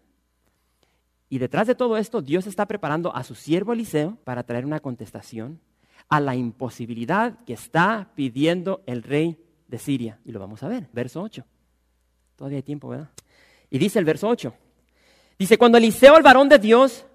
[1.27, 4.79] Y detrás de todo esto, Dios está preparando a su siervo Eliseo para traer una
[4.79, 5.59] contestación
[6.07, 10.21] a la imposibilidad que está pidiendo el rey de Siria.
[10.23, 11.45] Y lo vamos a ver, verso 8.
[12.37, 13.09] Todavía hay tiempo, ¿verdad?
[13.69, 14.54] Y dice el verso 8.
[15.38, 17.06] Dice, cuando Eliseo, el varón de Dios,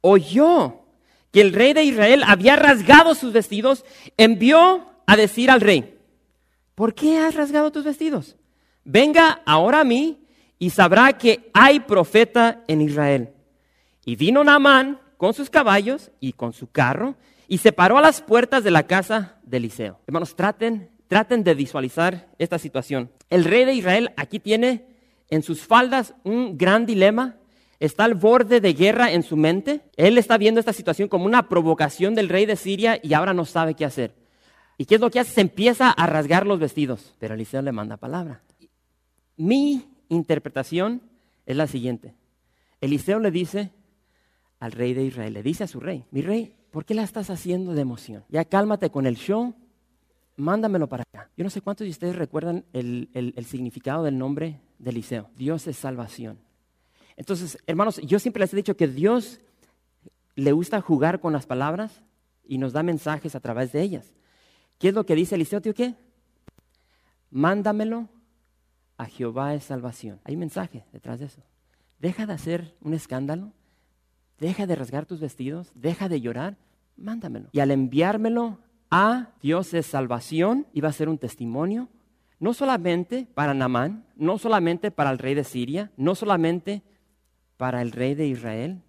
[0.00, 0.82] oyó
[1.30, 3.84] que el rey de Israel había rasgado sus vestidos,
[4.16, 5.98] envió a decir al rey,
[6.74, 8.36] ¿por qué has rasgado tus vestidos?
[8.84, 10.20] Venga ahora a mí
[10.58, 13.30] y sabrá que hay profeta en Israel.
[14.04, 17.16] Y vino Naamán con sus caballos y con su carro
[17.48, 20.00] y se paró a las puertas de la casa de Eliseo.
[20.06, 23.10] Hermanos, traten, traten de visualizar esta situación.
[23.30, 24.91] El rey de Israel aquí tiene
[25.32, 27.36] en sus faldas un gran dilema.
[27.80, 29.80] Está al borde de guerra en su mente.
[29.96, 33.46] Él está viendo esta situación como una provocación del rey de Siria y ahora no
[33.46, 34.14] sabe qué hacer.
[34.76, 35.32] ¿Y qué es lo que hace?
[35.32, 37.14] Se empieza a rasgar los vestidos.
[37.18, 38.42] Pero Eliseo le manda palabra.
[39.38, 41.00] Mi interpretación
[41.46, 42.14] es la siguiente.
[42.82, 43.72] Eliseo le dice
[44.60, 47.28] al rey de Israel, le dice a su rey, mi rey, ¿Por qué la estás
[47.28, 48.24] haciendo de emoción?
[48.30, 49.54] Ya cálmate con el show,
[50.36, 51.30] mándamelo para acá.
[51.36, 55.30] Yo no sé cuántos de ustedes recuerdan el, significado del nombre de Eliseo.
[55.36, 56.38] Dios es salvación.
[57.16, 59.40] Entonces, hermanos, yo siempre les he dicho que Dios
[60.34, 62.02] le gusta jugar con las palabras
[62.44, 64.12] y nos da mensajes a través de ellas.
[64.78, 65.74] ¿Qué es lo que dice Eliseo, tío?
[65.74, 65.94] ¿Qué?
[67.30, 68.08] Mándamelo
[68.96, 70.20] a Jehová es salvación.
[70.24, 71.42] Hay un mensaje detrás de eso.
[71.98, 73.52] Deja de hacer un escándalo
[74.42, 76.56] deja de rasgar tus vestidos, deja de llorar,
[76.96, 77.48] mándamelo.
[77.52, 78.58] Y al enviármelo
[78.92, 81.88] a Dios de salvación, iba a ser un testimonio,
[82.38, 86.82] no solamente para Namán, no solamente para el rey de Siria, no solamente
[87.56, 88.82] para el rey de Israel,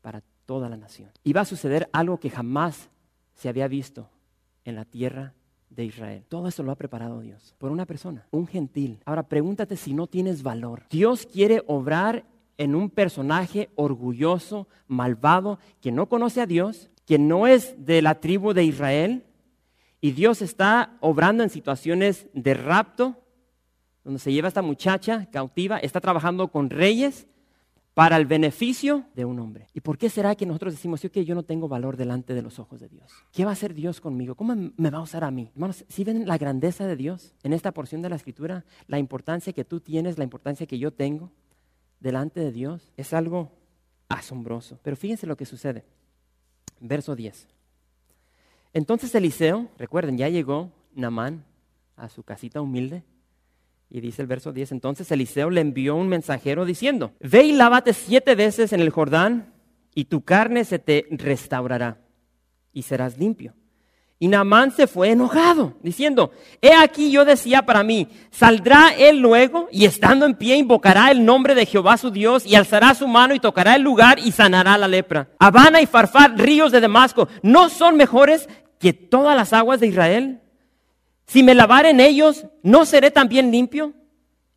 [0.00, 1.10] para toda la nación.
[1.22, 2.88] Iba a suceder algo que jamás
[3.34, 4.08] se había visto
[4.64, 5.34] en la tierra
[5.68, 6.24] de Israel.
[6.28, 9.00] Todo esto lo ha preparado Dios por una persona, un gentil.
[9.04, 10.84] Ahora pregúntate si no tienes valor.
[10.88, 12.24] Dios quiere obrar
[12.56, 18.20] en un personaje orgulloso, malvado, que no conoce a Dios, que no es de la
[18.20, 19.24] tribu de Israel,
[20.02, 23.22] y Dios está obrando en situaciones de rapto,
[24.02, 27.28] donde se lleva a esta muchacha cautiva, está trabajando con reyes
[27.94, 29.68] para el beneficio de un hombre.
[29.72, 32.58] ¿Y por qué será que nosotros decimos, que yo no tengo valor delante de los
[32.58, 33.12] ojos de Dios?
[33.30, 34.34] ¿Qué va a hacer Dios conmigo?
[34.34, 35.52] ¿Cómo me va a usar a mí?
[35.54, 39.52] Hermanos, si ven la grandeza de Dios en esta porción de la escritura, la importancia
[39.52, 41.30] que tú tienes, la importancia que yo tengo,
[42.00, 43.52] delante de Dios es algo
[44.08, 44.80] asombroso.
[44.82, 45.84] Pero fíjense lo que sucede.
[46.80, 47.46] Verso 10.
[48.74, 51.44] Entonces Eliseo, recuerden, ya llegó Namán
[51.96, 53.04] a su casita humilde
[53.90, 57.92] Y dice el verso 10, entonces Eliseo le envió un mensajero diciendo, ve y lávate
[57.92, 59.52] siete veces en el Jordán
[59.94, 61.98] y tu carne se te restaurará
[62.72, 63.54] y serás limpio.
[64.22, 66.30] Y Naamán se fue enojado, diciendo,
[66.60, 71.24] he aquí yo decía para mí, saldrá él luego y estando en pie invocará el
[71.24, 74.78] nombre de Jehová su Dios y alzará su mano y tocará el lugar y sanará
[74.78, 75.28] la lepra.
[75.40, 78.48] Habana y Farfar, ríos de Damasco, ¿no son mejores
[78.82, 80.42] que todas las aguas de Israel?
[81.24, 83.94] Si me lavar en ellos, ¿no seré también limpio?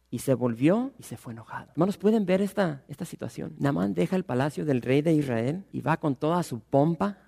[0.09, 1.69] Y se volvió y se fue enojado.
[1.71, 3.55] Hermanos, ¿pueden ver esta, esta situación?
[3.59, 7.19] Naamán deja el palacio del rey de Israel y va con toda su pompa,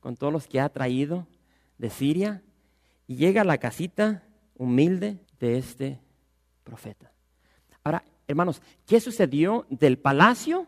[0.00, 1.26] con todos los que ha traído
[1.76, 2.42] de Siria
[3.06, 4.22] y llega a la casita
[4.54, 6.00] humilde de este
[6.64, 7.12] profeta.
[7.84, 10.66] Ahora, hermanos, ¿qué sucedió del palacio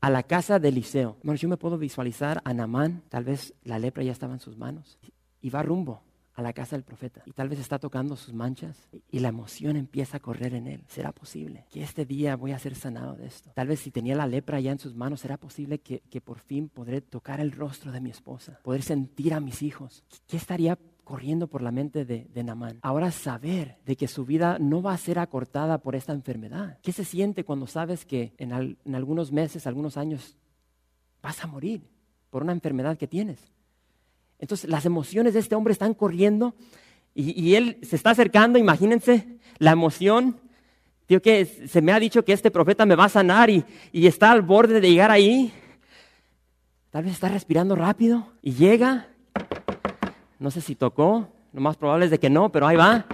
[0.00, 1.18] a la casa de Eliseo?
[1.20, 4.56] Hermanos, yo me puedo visualizar a Namán, tal vez la lepra ya estaba en sus
[4.56, 4.98] manos,
[5.40, 6.02] y va rumbo
[6.34, 9.76] a la casa del profeta y tal vez está tocando sus manchas y la emoción
[9.76, 10.84] empieza a correr en él.
[10.88, 13.50] ¿Será posible que este día voy a ser sanado de esto?
[13.54, 16.68] Tal vez si tenía la lepra ya en sus manos, ¿será posible que, por fin
[16.68, 18.60] podré tocar el rostro de mi esposa?
[18.62, 20.04] Poder sentir a mis hijos.
[20.26, 22.78] ¿Qué estaría corriendo por la mente de, de Namán.
[22.82, 26.78] Ahora saber de que su vida no va a ser acortada por esta enfermedad.
[26.82, 30.36] ¿Qué se siente cuando sabes que en, en algunos meses, algunos años,
[31.20, 31.90] vas a morir
[32.30, 33.50] por una enfermedad que tienes?
[34.40, 36.54] Entonces las emociones de este hombre están corriendo
[37.14, 40.38] y, él se está acercando, imagínense la emoción.
[41.06, 44.30] Tío, que se me ha dicho que este profeta me va a sanar y, está
[44.30, 45.52] al borde de llegar ahí.
[46.90, 49.08] Tal vez está respirando rápido y llega.
[50.38, 53.06] No sé si tocó, lo más probable es de que no, pero ahí va.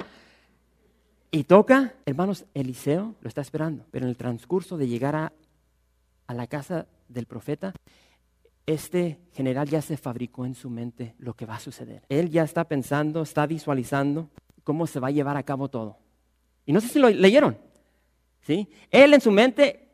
[1.32, 3.84] Y toca, hermanos, Eliseo lo está esperando.
[3.90, 7.72] Pero en el transcurso de llegar a la casa del profeta,
[8.66, 12.02] este general ya se fabricó en su mente lo que va a suceder.
[12.08, 14.28] Él ya está pensando, está visualizando
[14.64, 15.98] cómo se va a llevar a cabo todo.
[16.66, 17.56] Y no sé si lo leyeron.
[18.42, 18.68] ¿sí?
[18.90, 19.88] Él en su mente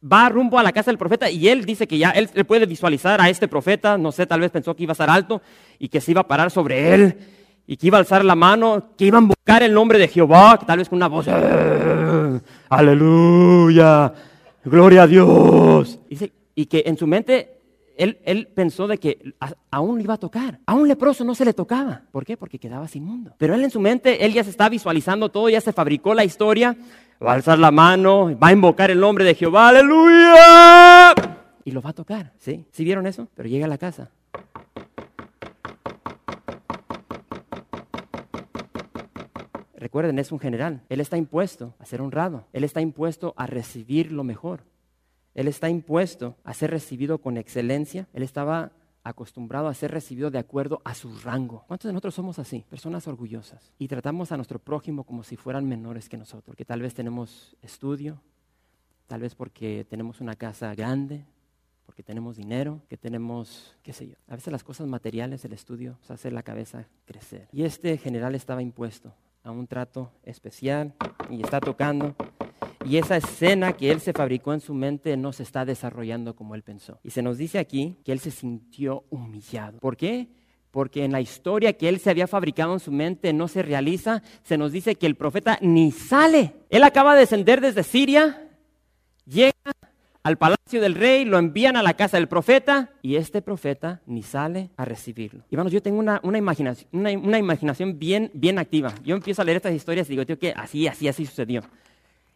[0.00, 3.20] va rumbo a la casa del profeta y él dice que ya él, puede visualizar
[3.20, 5.40] a este profeta, no sé, tal vez pensó que iba a estar alto
[5.78, 7.18] y que se iba a parar sobre él
[7.66, 10.58] y que iba a alzar la mano, que iba a invocar el nombre de Jehová,
[10.66, 12.40] tal vez con una voz, ¡Eh!
[12.68, 14.12] aleluya,
[14.64, 15.98] gloria a Dios.
[16.54, 17.57] y que en su mente
[17.98, 19.34] él, pensó de que
[19.70, 20.60] aún iba a tocar.
[20.66, 22.02] A un leproso no se le tocaba.
[22.12, 22.36] ¿Por qué?
[22.36, 23.34] Porque quedaba sin mundo.
[23.38, 26.24] Pero él en su mente, él ya se está visualizando todo, ya se fabricó la
[26.24, 26.76] historia.
[27.20, 31.12] Va a alzar la mano, va a invocar el nombre de Jehová, aleluya.
[31.64, 32.32] Y lo va a tocar.
[32.38, 33.28] ¿Sí vieron eso?
[33.34, 34.10] Pero llega a la casa.
[39.76, 40.82] Recuerden, es un general.
[40.88, 42.46] Él está impuesto a ser honrado.
[42.52, 44.60] Él está impuesto a recibir lo mejor.
[45.38, 48.08] Él está impuesto a ser recibido con excelencia.
[48.12, 48.72] Él estaba
[49.04, 51.62] acostumbrado a ser recibido de acuerdo a su rango.
[51.68, 52.64] ¿Cuántos de nosotros somos así?
[52.68, 53.70] Personas orgullosas.
[53.78, 56.42] Y tratamos a nuestro prójimo como si fueran menores que nosotros.
[56.44, 58.20] Porque tal vez tenemos estudio,
[59.06, 61.24] tal vez porque tenemos una casa grande,
[61.86, 64.16] porque tenemos dinero, que tenemos, qué sé yo.
[64.26, 67.46] A veces las cosas materiales, el estudio, nos hace la cabeza crecer.
[67.52, 70.94] Y este general estaba impuesto a un trato especial
[71.30, 72.16] y está tocando
[72.88, 76.54] y esa escena que él se fabricó en su mente no se está desarrollando como
[76.54, 77.00] él pensó.
[77.02, 79.78] Y se nos dice aquí que él se sintió humillado.
[79.78, 80.28] ¿Por qué?
[80.70, 84.22] Porque en la historia que él se había fabricado en su mente no se realiza.
[84.42, 86.54] Se nos dice que el profeta ni sale.
[86.70, 88.48] Él acaba de descender desde Siria,
[89.26, 89.52] llega
[90.22, 94.22] al palacio del rey, lo envían a la casa del profeta y este profeta ni
[94.22, 95.44] sale a recibirlo.
[95.50, 98.94] Vamos, yo tengo una, imaginación, una, una, imaginación bien, bien activa.
[99.04, 101.62] Yo empiezo a leer estas historias y digo, tío, que así, así, así sucedió.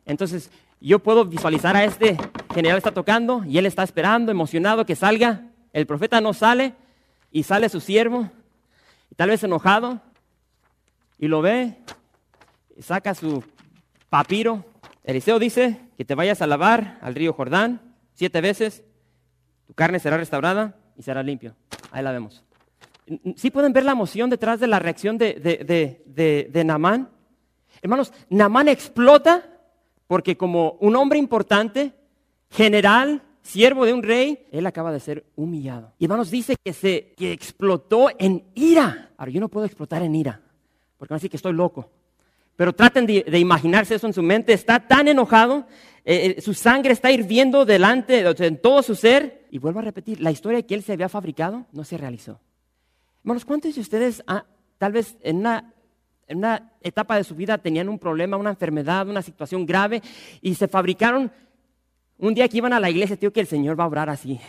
[0.07, 2.17] Entonces, yo puedo visualizar a este
[2.53, 5.49] general está tocando y él está esperando, emocionado que salga.
[5.73, 6.75] El profeta no sale
[7.31, 8.31] y sale su siervo,
[9.17, 10.01] tal vez enojado,
[11.19, 11.79] y lo ve,
[12.77, 13.43] y saca su
[14.11, 14.65] papiro.
[15.05, 17.81] Eliseo dice que te vayas a lavar al río Jordán
[18.15, 18.85] siete veces,
[19.67, 21.55] tu carne será restaurada y será limpio.
[21.91, 22.45] Ahí la vemos.
[23.37, 27.09] ¿Sí pueden ver la emoción detrás de la reacción de, de, de, de Namán?
[27.81, 29.52] Hermanos, Namán explota
[30.07, 31.93] porque como un hombre importante,
[32.51, 35.93] general, siervo de un rey, él acaba de ser humillado.
[35.99, 39.11] Y hermanos, dice que se que explotó en ira.
[39.17, 40.41] Ahora, yo no puedo explotar en ira,
[40.97, 41.91] porque van a decir que estoy loco.
[42.57, 44.53] Pero traten de, imaginarse eso en su mente.
[44.53, 45.67] Está tan enojado,
[46.05, 49.47] eh, eh, su sangre está hirviendo delante, en todo su ser.
[49.51, 52.41] Y vuelvo a repetir, la historia que él se había fabricado no se realizó.
[53.25, 54.23] Hermanos, ¿cuántos de ustedes,
[54.79, 55.72] tal vez en una
[56.33, 60.03] en una etapa de su vida tenían un problema, una enfermedad, una situación grave
[60.41, 61.31] y se fabricaron
[62.17, 64.41] un día que iban a la iglesia, tío, que el Señor va a orar así.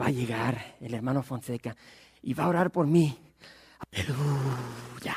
[0.00, 1.76] Va a llegar el hermano Fonseca
[2.22, 3.18] y va a orar por mí.
[3.92, 5.14] Aleluya.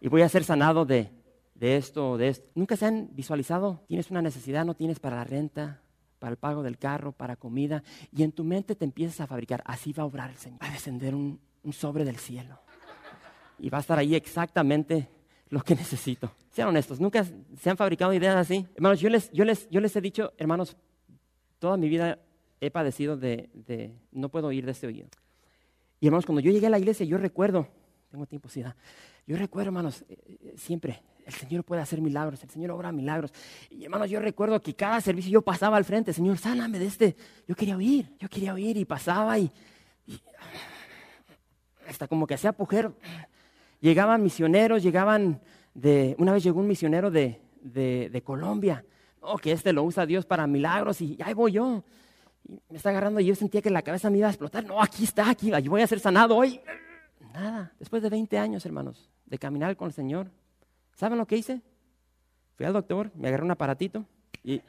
[0.00, 1.12] y voy a ser sanado de,
[1.60, 2.50] esto de esto.
[2.56, 3.84] ¿Nunca se han visualizado?
[3.86, 5.80] Tienes una necesidad, no tienes para la renta,
[6.26, 9.62] para el pago del carro, para comida, y en tu mente te empiezas a fabricar,
[9.64, 11.38] así va a obrar el Señor, va a descender un,
[11.70, 12.58] sobre del cielo.
[13.60, 15.08] Y va a estar ahí exactamente
[15.50, 16.32] lo que necesito.
[16.50, 18.66] Sean honestos, nunca se han fabricado ideas así.
[18.74, 20.76] Hermanos, yo les, yo les, yo les he dicho, hermanos,
[21.60, 22.18] toda mi vida
[22.60, 25.06] he padecido de, de, no puedo oír de este oído.
[26.00, 27.68] Y hermanos, cuando yo llegué a la iglesia, yo recuerdo,
[28.10, 28.62] tengo tiempo, sí,
[29.26, 33.32] yo recuerdo, hermanos, eh, eh, siempre, el Señor puede hacer milagros, el Señor obra milagros.
[33.70, 37.16] Y hermanos, yo recuerdo que cada servicio yo pasaba al frente, Señor, sáname de este.
[37.48, 39.50] Yo quería oír, yo quería oír y pasaba y,
[41.88, 42.94] hasta como que hacía pujero.
[43.80, 45.40] Llegaban misioneros, llegaban
[45.74, 48.84] de, una vez llegó un misionero de, de, Colombia,
[49.20, 51.84] oh, que este lo usa Dios para milagros y ahí voy yo.
[52.48, 54.64] Y me está agarrando y yo sentía que la cabeza me iba a explotar.
[54.64, 56.60] No, aquí está, aquí, voy a ser sanado hoy.
[57.40, 60.30] Nada, después de 20 años, hermanos, de caminar con el Señor,
[60.96, 61.60] ¿Saben lo que hice?
[62.56, 64.06] Fui al doctor, me agarré un aparatito
[64.42, 64.62] y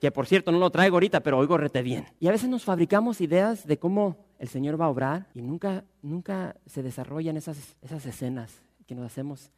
[0.00, 2.06] que por cierto no lo traigo ahorita, pero oigo rete bien.
[2.20, 5.84] Y a veces nos fabricamos ideas de cómo el Señor va a obrar y nunca,
[6.00, 9.50] nunca se desarrollan esas, escenas que nos hacemos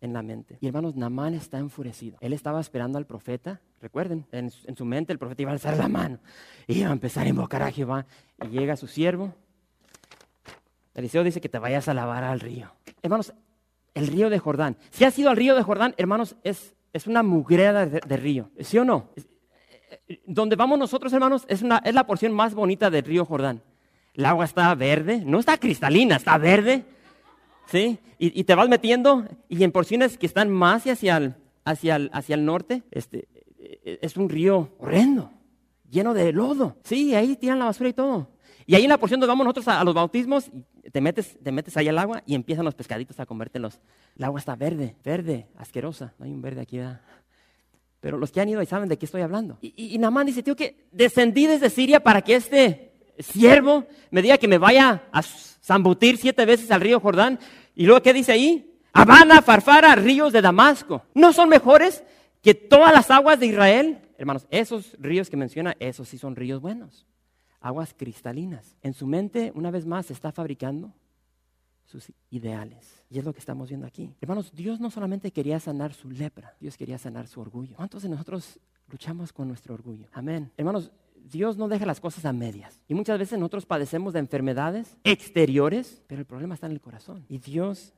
[0.00, 0.56] en la mente.
[0.62, 2.16] Y hermanos, Namán está enfurecido.
[2.20, 3.60] Él estaba esperando al profeta.
[3.82, 6.18] Recuerden, en, en, su mente el profeta iba a alzar la mano.
[6.66, 8.06] Y iba a empezar a invocar a Jehová.
[8.42, 9.34] Y llega su siervo.
[10.98, 12.72] Eliseo dice que te vayas a lavar al río.
[13.02, 13.32] Hermanos,
[13.94, 14.76] el río de Jordán.
[14.90, 18.50] Si has ido al río de Jordán, hermanos, es, es una mugrera de, río.
[18.58, 19.10] ¿Sí o no?
[20.26, 23.62] Donde vamos nosotros, hermanos, es, una, es la porción más bonita del río Jordán.
[24.12, 26.84] El agua está verde, no está cristalina, está verde.
[27.66, 27.98] ¿Sí?
[28.18, 31.34] Y, te vas metiendo y en porciones que están más hacia el,
[31.64, 33.28] hacia el, hacia el norte, este,
[33.84, 35.30] es un río horrendo,
[35.88, 36.76] lleno de lodo.
[36.82, 38.28] Sí, ahí tiran la basura y todo.
[38.68, 40.50] Y ahí en la porción donde vamos nosotros a, los bautismos,
[40.92, 43.80] te metes, te metes ahí al agua y empiezan los pescaditos a comértelos.
[44.14, 46.12] El agua está verde, verde, asquerosa.
[46.18, 46.78] No hay un verde aquí.
[48.00, 49.56] Pero los que han ido ahí saben de qué estoy hablando.
[49.62, 54.20] Y, y, y Namán dice, tío, que descendí desde Siria para que este siervo me
[54.20, 57.38] diga que me vaya a zambutir siete veces al río Jordán.
[57.74, 58.78] Y luego, ¿qué dice ahí?
[58.92, 61.04] Habana, Farfara, ríos de Damasco.
[61.14, 62.04] ¿No son mejores
[62.42, 64.00] que todas las aguas de Israel?
[64.18, 67.07] Hermanos, esos ríos que menciona, esos sí son ríos buenos
[67.60, 68.76] aguas cristalinas.
[68.82, 70.92] En su mente, una vez más, está fabricando
[71.84, 73.04] sus ideales.
[73.10, 74.14] Y es lo que estamos viendo aquí.
[74.20, 77.76] Hermanos, Dios no solamente quería sanar su lepra, Dios quería sanar su orgullo.
[77.76, 80.06] ¿Cuántos de nosotros luchamos con nuestro orgullo?
[80.12, 80.52] Amén.
[80.56, 82.80] Hermanos, Dios no deja las cosas a medias.
[82.88, 87.24] Y muchas veces nosotros padecemos de enfermedades exteriores, pero el problema está en el corazón.
[87.28, 87.94] Y Dios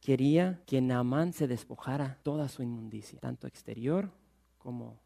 [0.00, 4.10] quería que Naamán se despojara toda su inmundicia, tanto exterior
[4.58, 5.00] como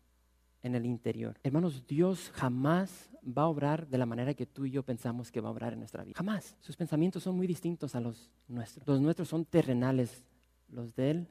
[0.63, 1.39] en el interior.
[1.43, 5.41] Hermanos, Dios jamás va a obrar de la manera que tú y yo pensamos que
[5.41, 6.15] va a obrar en nuestra vida.
[6.17, 6.57] Jamás.
[6.61, 8.87] Sus pensamientos son muy distintos a los nuestros.
[8.87, 10.25] Los nuestros son terrenales,
[10.69, 11.29] los de Él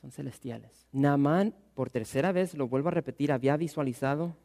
[0.00, 0.86] son celestiales.
[0.92, 4.36] Naamán, por tercera vez, lo vuelvo a repetir, había visualizado,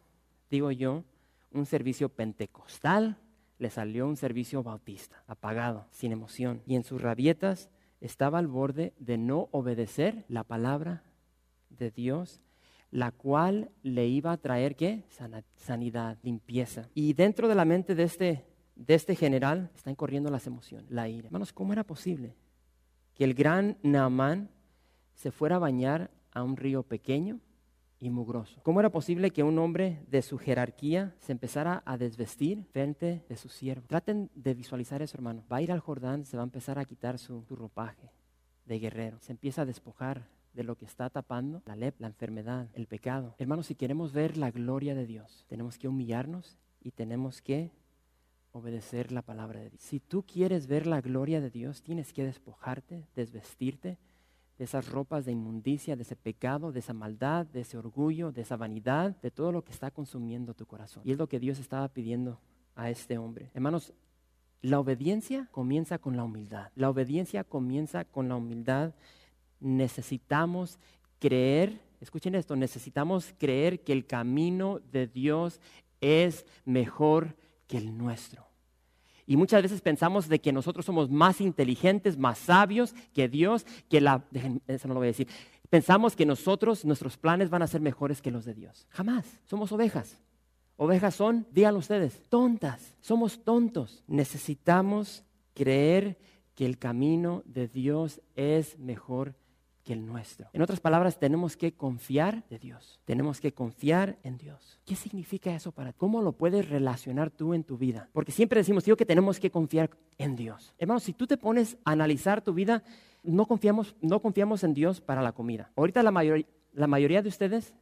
[0.51, 1.03] digo yo,
[1.51, 3.17] un servicio pentecostal,
[3.57, 6.61] le salió un servicio bautista, apagado, sin emoción.
[6.67, 7.69] Y en sus rabietas
[8.01, 11.03] estaba al borde de no obedecer la palabra
[11.69, 12.41] de Dios
[12.91, 15.05] la cual le iba a traer qué?
[15.55, 16.89] Sanidad, limpieza.
[16.93, 18.45] Y dentro de la mente de este,
[18.75, 21.27] de este general están corriendo las emociones, la ira.
[21.27, 22.35] Hermanos, ¿cómo era posible
[23.13, 24.49] que el gran Naamán
[25.13, 27.39] se fuera a bañar a un río pequeño
[27.99, 28.61] y mugroso?
[28.63, 33.37] ¿Cómo era posible que un hombre de su jerarquía se empezara a desvestir frente de
[33.37, 33.87] su siervo?
[33.87, 35.43] Traten de visualizar eso, hermano.
[35.51, 38.11] Va a ir al Jordán, se va a empezar a quitar su, su ropaje
[38.65, 42.67] de guerrero, se empieza a despojar de lo que está tapando la lepra, la enfermedad,
[42.73, 43.35] el pecado.
[43.37, 47.71] Hermanos, si queremos ver la gloria de Dios, tenemos que humillarnos y tenemos que
[48.53, 49.83] obedecer la palabra de Dios.
[49.83, 53.99] Si tú quieres ver la gloria de Dios, tienes que despojarte, desvestirte
[54.57, 58.41] de esas ropas de inmundicia, de ese pecado, de esa maldad, de ese orgullo, de
[58.41, 61.03] esa vanidad, de todo lo que está consumiendo tu corazón.
[61.05, 62.41] Y es lo que Dios estaba pidiendo
[62.75, 63.51] a este hombre.
[63.53, 63.93] Hermanos,
[64.63, 66.71] la obediencia comienza con la humildad.
[66.73, 68.95] La obediencia comienza con la humildad
[69.59, 70.79] necesitamos
[71.19, 75.59] creer, escuchen esto, necesitamos creer que el camino de Dios
[76.01, 77.35] es mejor
[77.67, 78.47] que el nuestro.
[79.25, 83.99] Y muchas veces pensamos de que nosotros somos más inteligentes, más sabios que Dios, que
[83.99, 84.23] la...
[84.67, 85.27] eso no lo voy a decir.
[85.69, 88.87] Pensamos que nosotros, nuestros planes van a ser mejores que los de Dios.
[88.89, 89.25] Jamás.
[89.43, 90.17] Somos ovejas.
[90.77, 92.95] Ovejas son, díganlo ustedes, tontas.
[93.01, 94.03] Somos tontos.
[94.07, 96.17] Necesitamos creer
[96.55, 99.46] que el camino de Dios es mejor que
[99.93, 100.49] el nuestro.
[100.53, 102.99] En otras palabras, tenemos que confiar de Dios.
[103.05, 104.79] Tenemos que confiar en Dios.
[104.85, 105.97] ¿Qué significa eso para ti?
[105.99, 108.09] ¿Cómo lo puedes relacionar tú en tu vida?
[108.13, 110.73] Porque siempre decimos, tío, que tenemos que confiar en Dios.
[110.77, 112.83] Hermano, si tú te pones a analizar tu vida,
[113.23, 115.71] no confiamos, no confiamos en Dios para la comida.
[115.75, 116.11] Ahorita la,
[116.73, 117.73] la mayoría de ustedes,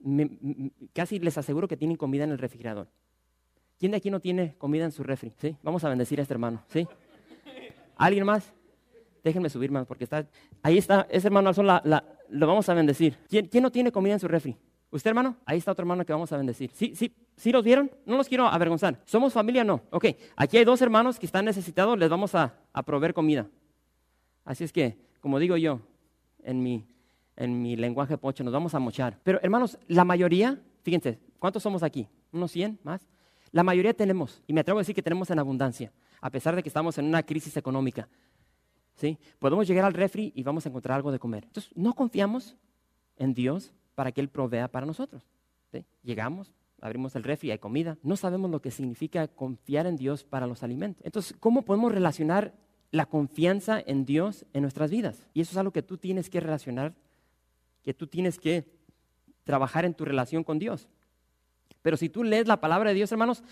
[0.93, 2.89] casi les aseguro que tienen comida en el refrigerador.
[3.77, 5.33] ¿Quién de aquí no tiene comida en su refri?
[5.37, 5.57] ¿Sí?
[5.61, 6.63] Vamos a bendecir a este hermano.
[6.69, 6.87] ¿Sí?
[7.97, 8.53] ¿Alguien más?
[9.25, 10.27] Déjenme subir más porque está...
[10.61, 13.17] Ahí está, ese hermano al sol lo vamos a bendecir.
[13.27, 14.55] ¿Quién, ¿Quién no tiene comida en su refri?
[14.91, 15.35] ¿Usted, hermano?
[15.47, 16.69] Ahí está otro hermano que vamos a bendecir.
[16.75, 17.89] ¿Sí, sí, sí los vieron?
[18.05, 19.01] No los quiero avergonzar.
[19.03, 19.63] ¿Somos familia?
[19.63, 19.81] No.
[19.89, 20.05] Ok,
[20.35, 23.47] aquí hay dos hermanos que están necesitados, les vamos a, a proveer comida.
[24.43, 25.79] Así es que, como digo yo,
[26.43, 26.85] en mi,
[27.35, 29.17] en mi lenguaje pocho, nos vamos a mochar.
[29.23, 32.07] Pero, hermanos, la mayoría, fíjense, ¿cuántos somos aquí?
[32.31, 33.07] ¿Unos 100 más?
[33.51, 36.61] La mayoría tenemos, y me atrevo a decir que tenemos en abundancia, a pesar de
[36.61, 38.07] que estamos en una crisis económica.
[38.95, 39.17] ¿Sí?
[39.39, 41.43] Podemos llegar al refri y vamos a encontrar algo de comer.
[41.45, 42.55] Entonces, no confiamos
[43.17, 45.23] en Dios para que Él provea para nosotros.
[46.03, 47.97] Llegamos, abrimos el refri, hay comida.
[48.01, 51.03] No sabemos lo que significa confiar en Dios para los alimentos.
[51.05, 52.53] Entonces, ¿cómo podemos relacionar
[52.91, 55.27] la confianza en Dios en nuestras vidas?
[55.33, 56.93] Y eso es algo que tú tienes que relacionar,
[57.83, 58.65] que tú tienes que
[59.43, 60.87] trabajar en tu relación con Dios.
[61.81, 63.43] Pero si tú lees la palabra de Dios, hermanos,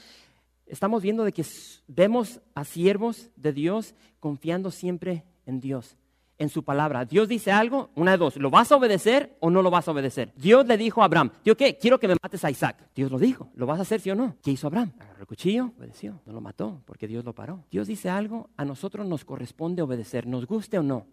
[0.66, 1.46] estamos viendo de que
[1.88, 5.98] vemos a siervos de Dios confiando siempre en Dios,
[6.38, 7.06] en su palabra.
[7.06, 9.92] Dios dice algo, una de dos, ¿lo vas a obedecer o no lo vas a
[9.92, 10.34] obedecer?
[10.36, 11.78] Dios le dijo a Abraham, ¿yo qué?
[11.78, 12.90] Quiero que me mates a Isaac.
[12.96, 14.36] Dios lo dijo, ¿lo vas a hacer sí o no?
[14.42, 14.94] ¿Qué hizo Abraham?
[15.00, 17.64] Agarró el cuchillo, obedeció, no lo mató porque Dios lo paró.
[17.72, 21.08] Dios dice algo, a nosotros nos corresponde obedecer, nos guste o no.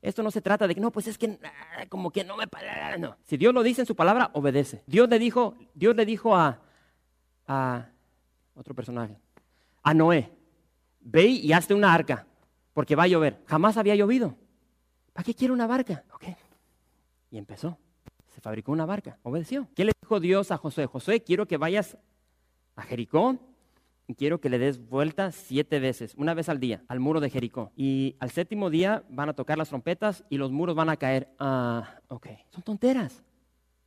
[0.00, 2.46] Esto no se trata de que no, pues es que ah, como que no me
[2.46, 3.16] para, no.
[3.24, 4.84] Si Dios lo dice en su palabra, obedece.
[4.86, 6.60] Dios le dijo, Dios le dijo a,
[7.48, 7.88] a
[8.54, 9.18] otro personaje,
[9.82, 10.30] a Noé,
[11.00, 12.26] ve y hazte una arca
[12.78, 13.42] porque va a llover.
[13.46, 14.36] Jamás había llovido.
[15.12, 16.04] ¿Para qué quiere una barca?
[16.12, 16.26] Ok.
[17.28, 17.76] Y empezó.
[18.28, 19.18] Se fabricó una barca.
[19.24, 19.66] Obedeció.
[19.74, 20.86] ¿Qué le dijo Dios a Josué?
[20.86, 21.98] Josué, quiero que vayas
[22.76, 23.36] a Jericó
[24.06, 27.30] y quiero que le des vuelta siete veces, una vez al día, al muro de
[27.30, 27.72] Jericó.
[27.74, 31.34] Y al séptimo día van a tocar las trompetas y los muros van a caer.
[31.40, 32.28] Ah, ok.
[32.50, 33.24] Son tonteras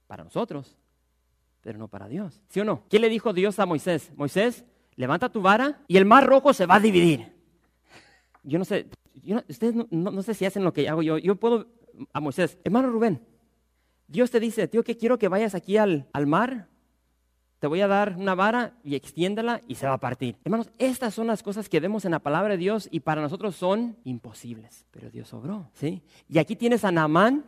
[0.06, 0.76] para nosotros,
[1.62, 2.42] pero no para Dios.
[2.50, 2.84] ¿Sí o no?
[2.90, 4.12] ¿Qué le dijo Dios a Moisés?
[4.18, 4.66] Moisés,
[4.98, 7.40] levanta tu vara y el mar rojo se va a dividir
[8.44, 8.88] yo no sé,
[9.48, 11.18] ustedes no, sé si hacen lo que hago yo.
[11.18, 11.68] Yo puedo
[12.14, 13.22] a Moisés, hermano Rubén,
[14.08, 16.68] Dios te dice, tío, que quiero que vayas aquí al, al mar,
[17.60, 20.36] te voy a dar una vara y extiéndela y se va a partir.
[20.44, 23.56] Hermanos, estas son las cosas que vemos en la palabra de Dios y para nosotros
[23.56, 26.02] son imposibles, pero Dios obró, ¿sí?
[26.28, 27.46] Y aquí tienes a Naamán,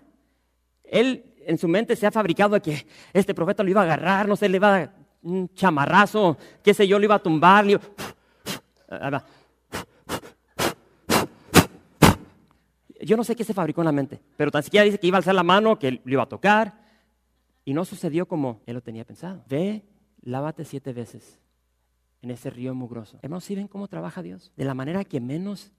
[0.83, 4.35] él en su mente se ha fabricado que este profeta lo iba a agarrar, no
[4.35, 7.71] sé, le iba a dar un chamarrazo, qué sé yo, lo iba a tumbar, le
[7.71, 7.81] iba...
[13.05, 15.17] Yo no sé qué se fabricó en la mente, pero tan siquiera dice que iba
[15.17, 16.81] a alzar la mano, que lo iba a tocar,
[17.65, 19.43] y no sucedió como él lo tenía pensado.
[19.47, 19.85] Ve,
[20.21, 21.39] lávate siete veces
[22.21, 23.19] en ese río mugroso.
[23.21, 24.51] Hermanos, ¿sí ven cómo trabaja Dios?
[24.55, 25.71] De la manera que menos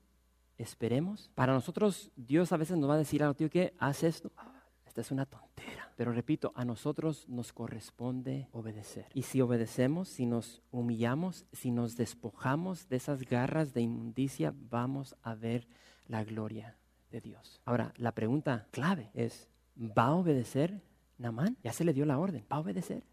[0.58, 1.30] esperemos.
[1.34, 3.74] Para nosotros, Dios a veces nos va a decir algo, tío, ¿qué?
[3.78, 4.30] Haz esto.
[4.36, 5.92] Ah, esta es una tontera.
[5.96, 9.06] Pero repito, a nosotros nos corresponde obedecer.
[9.14, 15.16] Y si obedecemos, si nos humillamos, si nos despojamos de esas garras de inmundicia, vamos
[15.22, 15.66] a ver
[16.06, 16.76] la gloria
[17.20, 17.60] Dios.
[17.64, 20.82] Ahora, la pregunta clave es, ¿va a obedecer
[21.18, 21.56] Namán?
[21.62, 23.04] Ya se le dio la orden, ¿va a obedecer?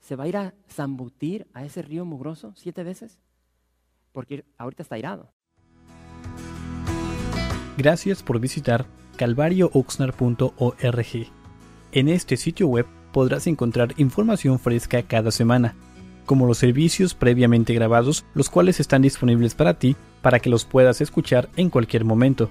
[0.00, 3.18] ¿Se va a ir a zambutir a ese río mugroso siete veces?
[4.12, 5.32] Porque ahorita está irado.
[7.76, 11.26] Gracias por visitar calvariooxnar.org.
[11.92, 15.74] En este sitio web podrás encontrar información fresca cada semana,
[16.26, 21.00] como los servicios previamente grabados, los cuales están disponibles para ti para que los puedas
[21.00, 22.50] escuchar en cualquier momento.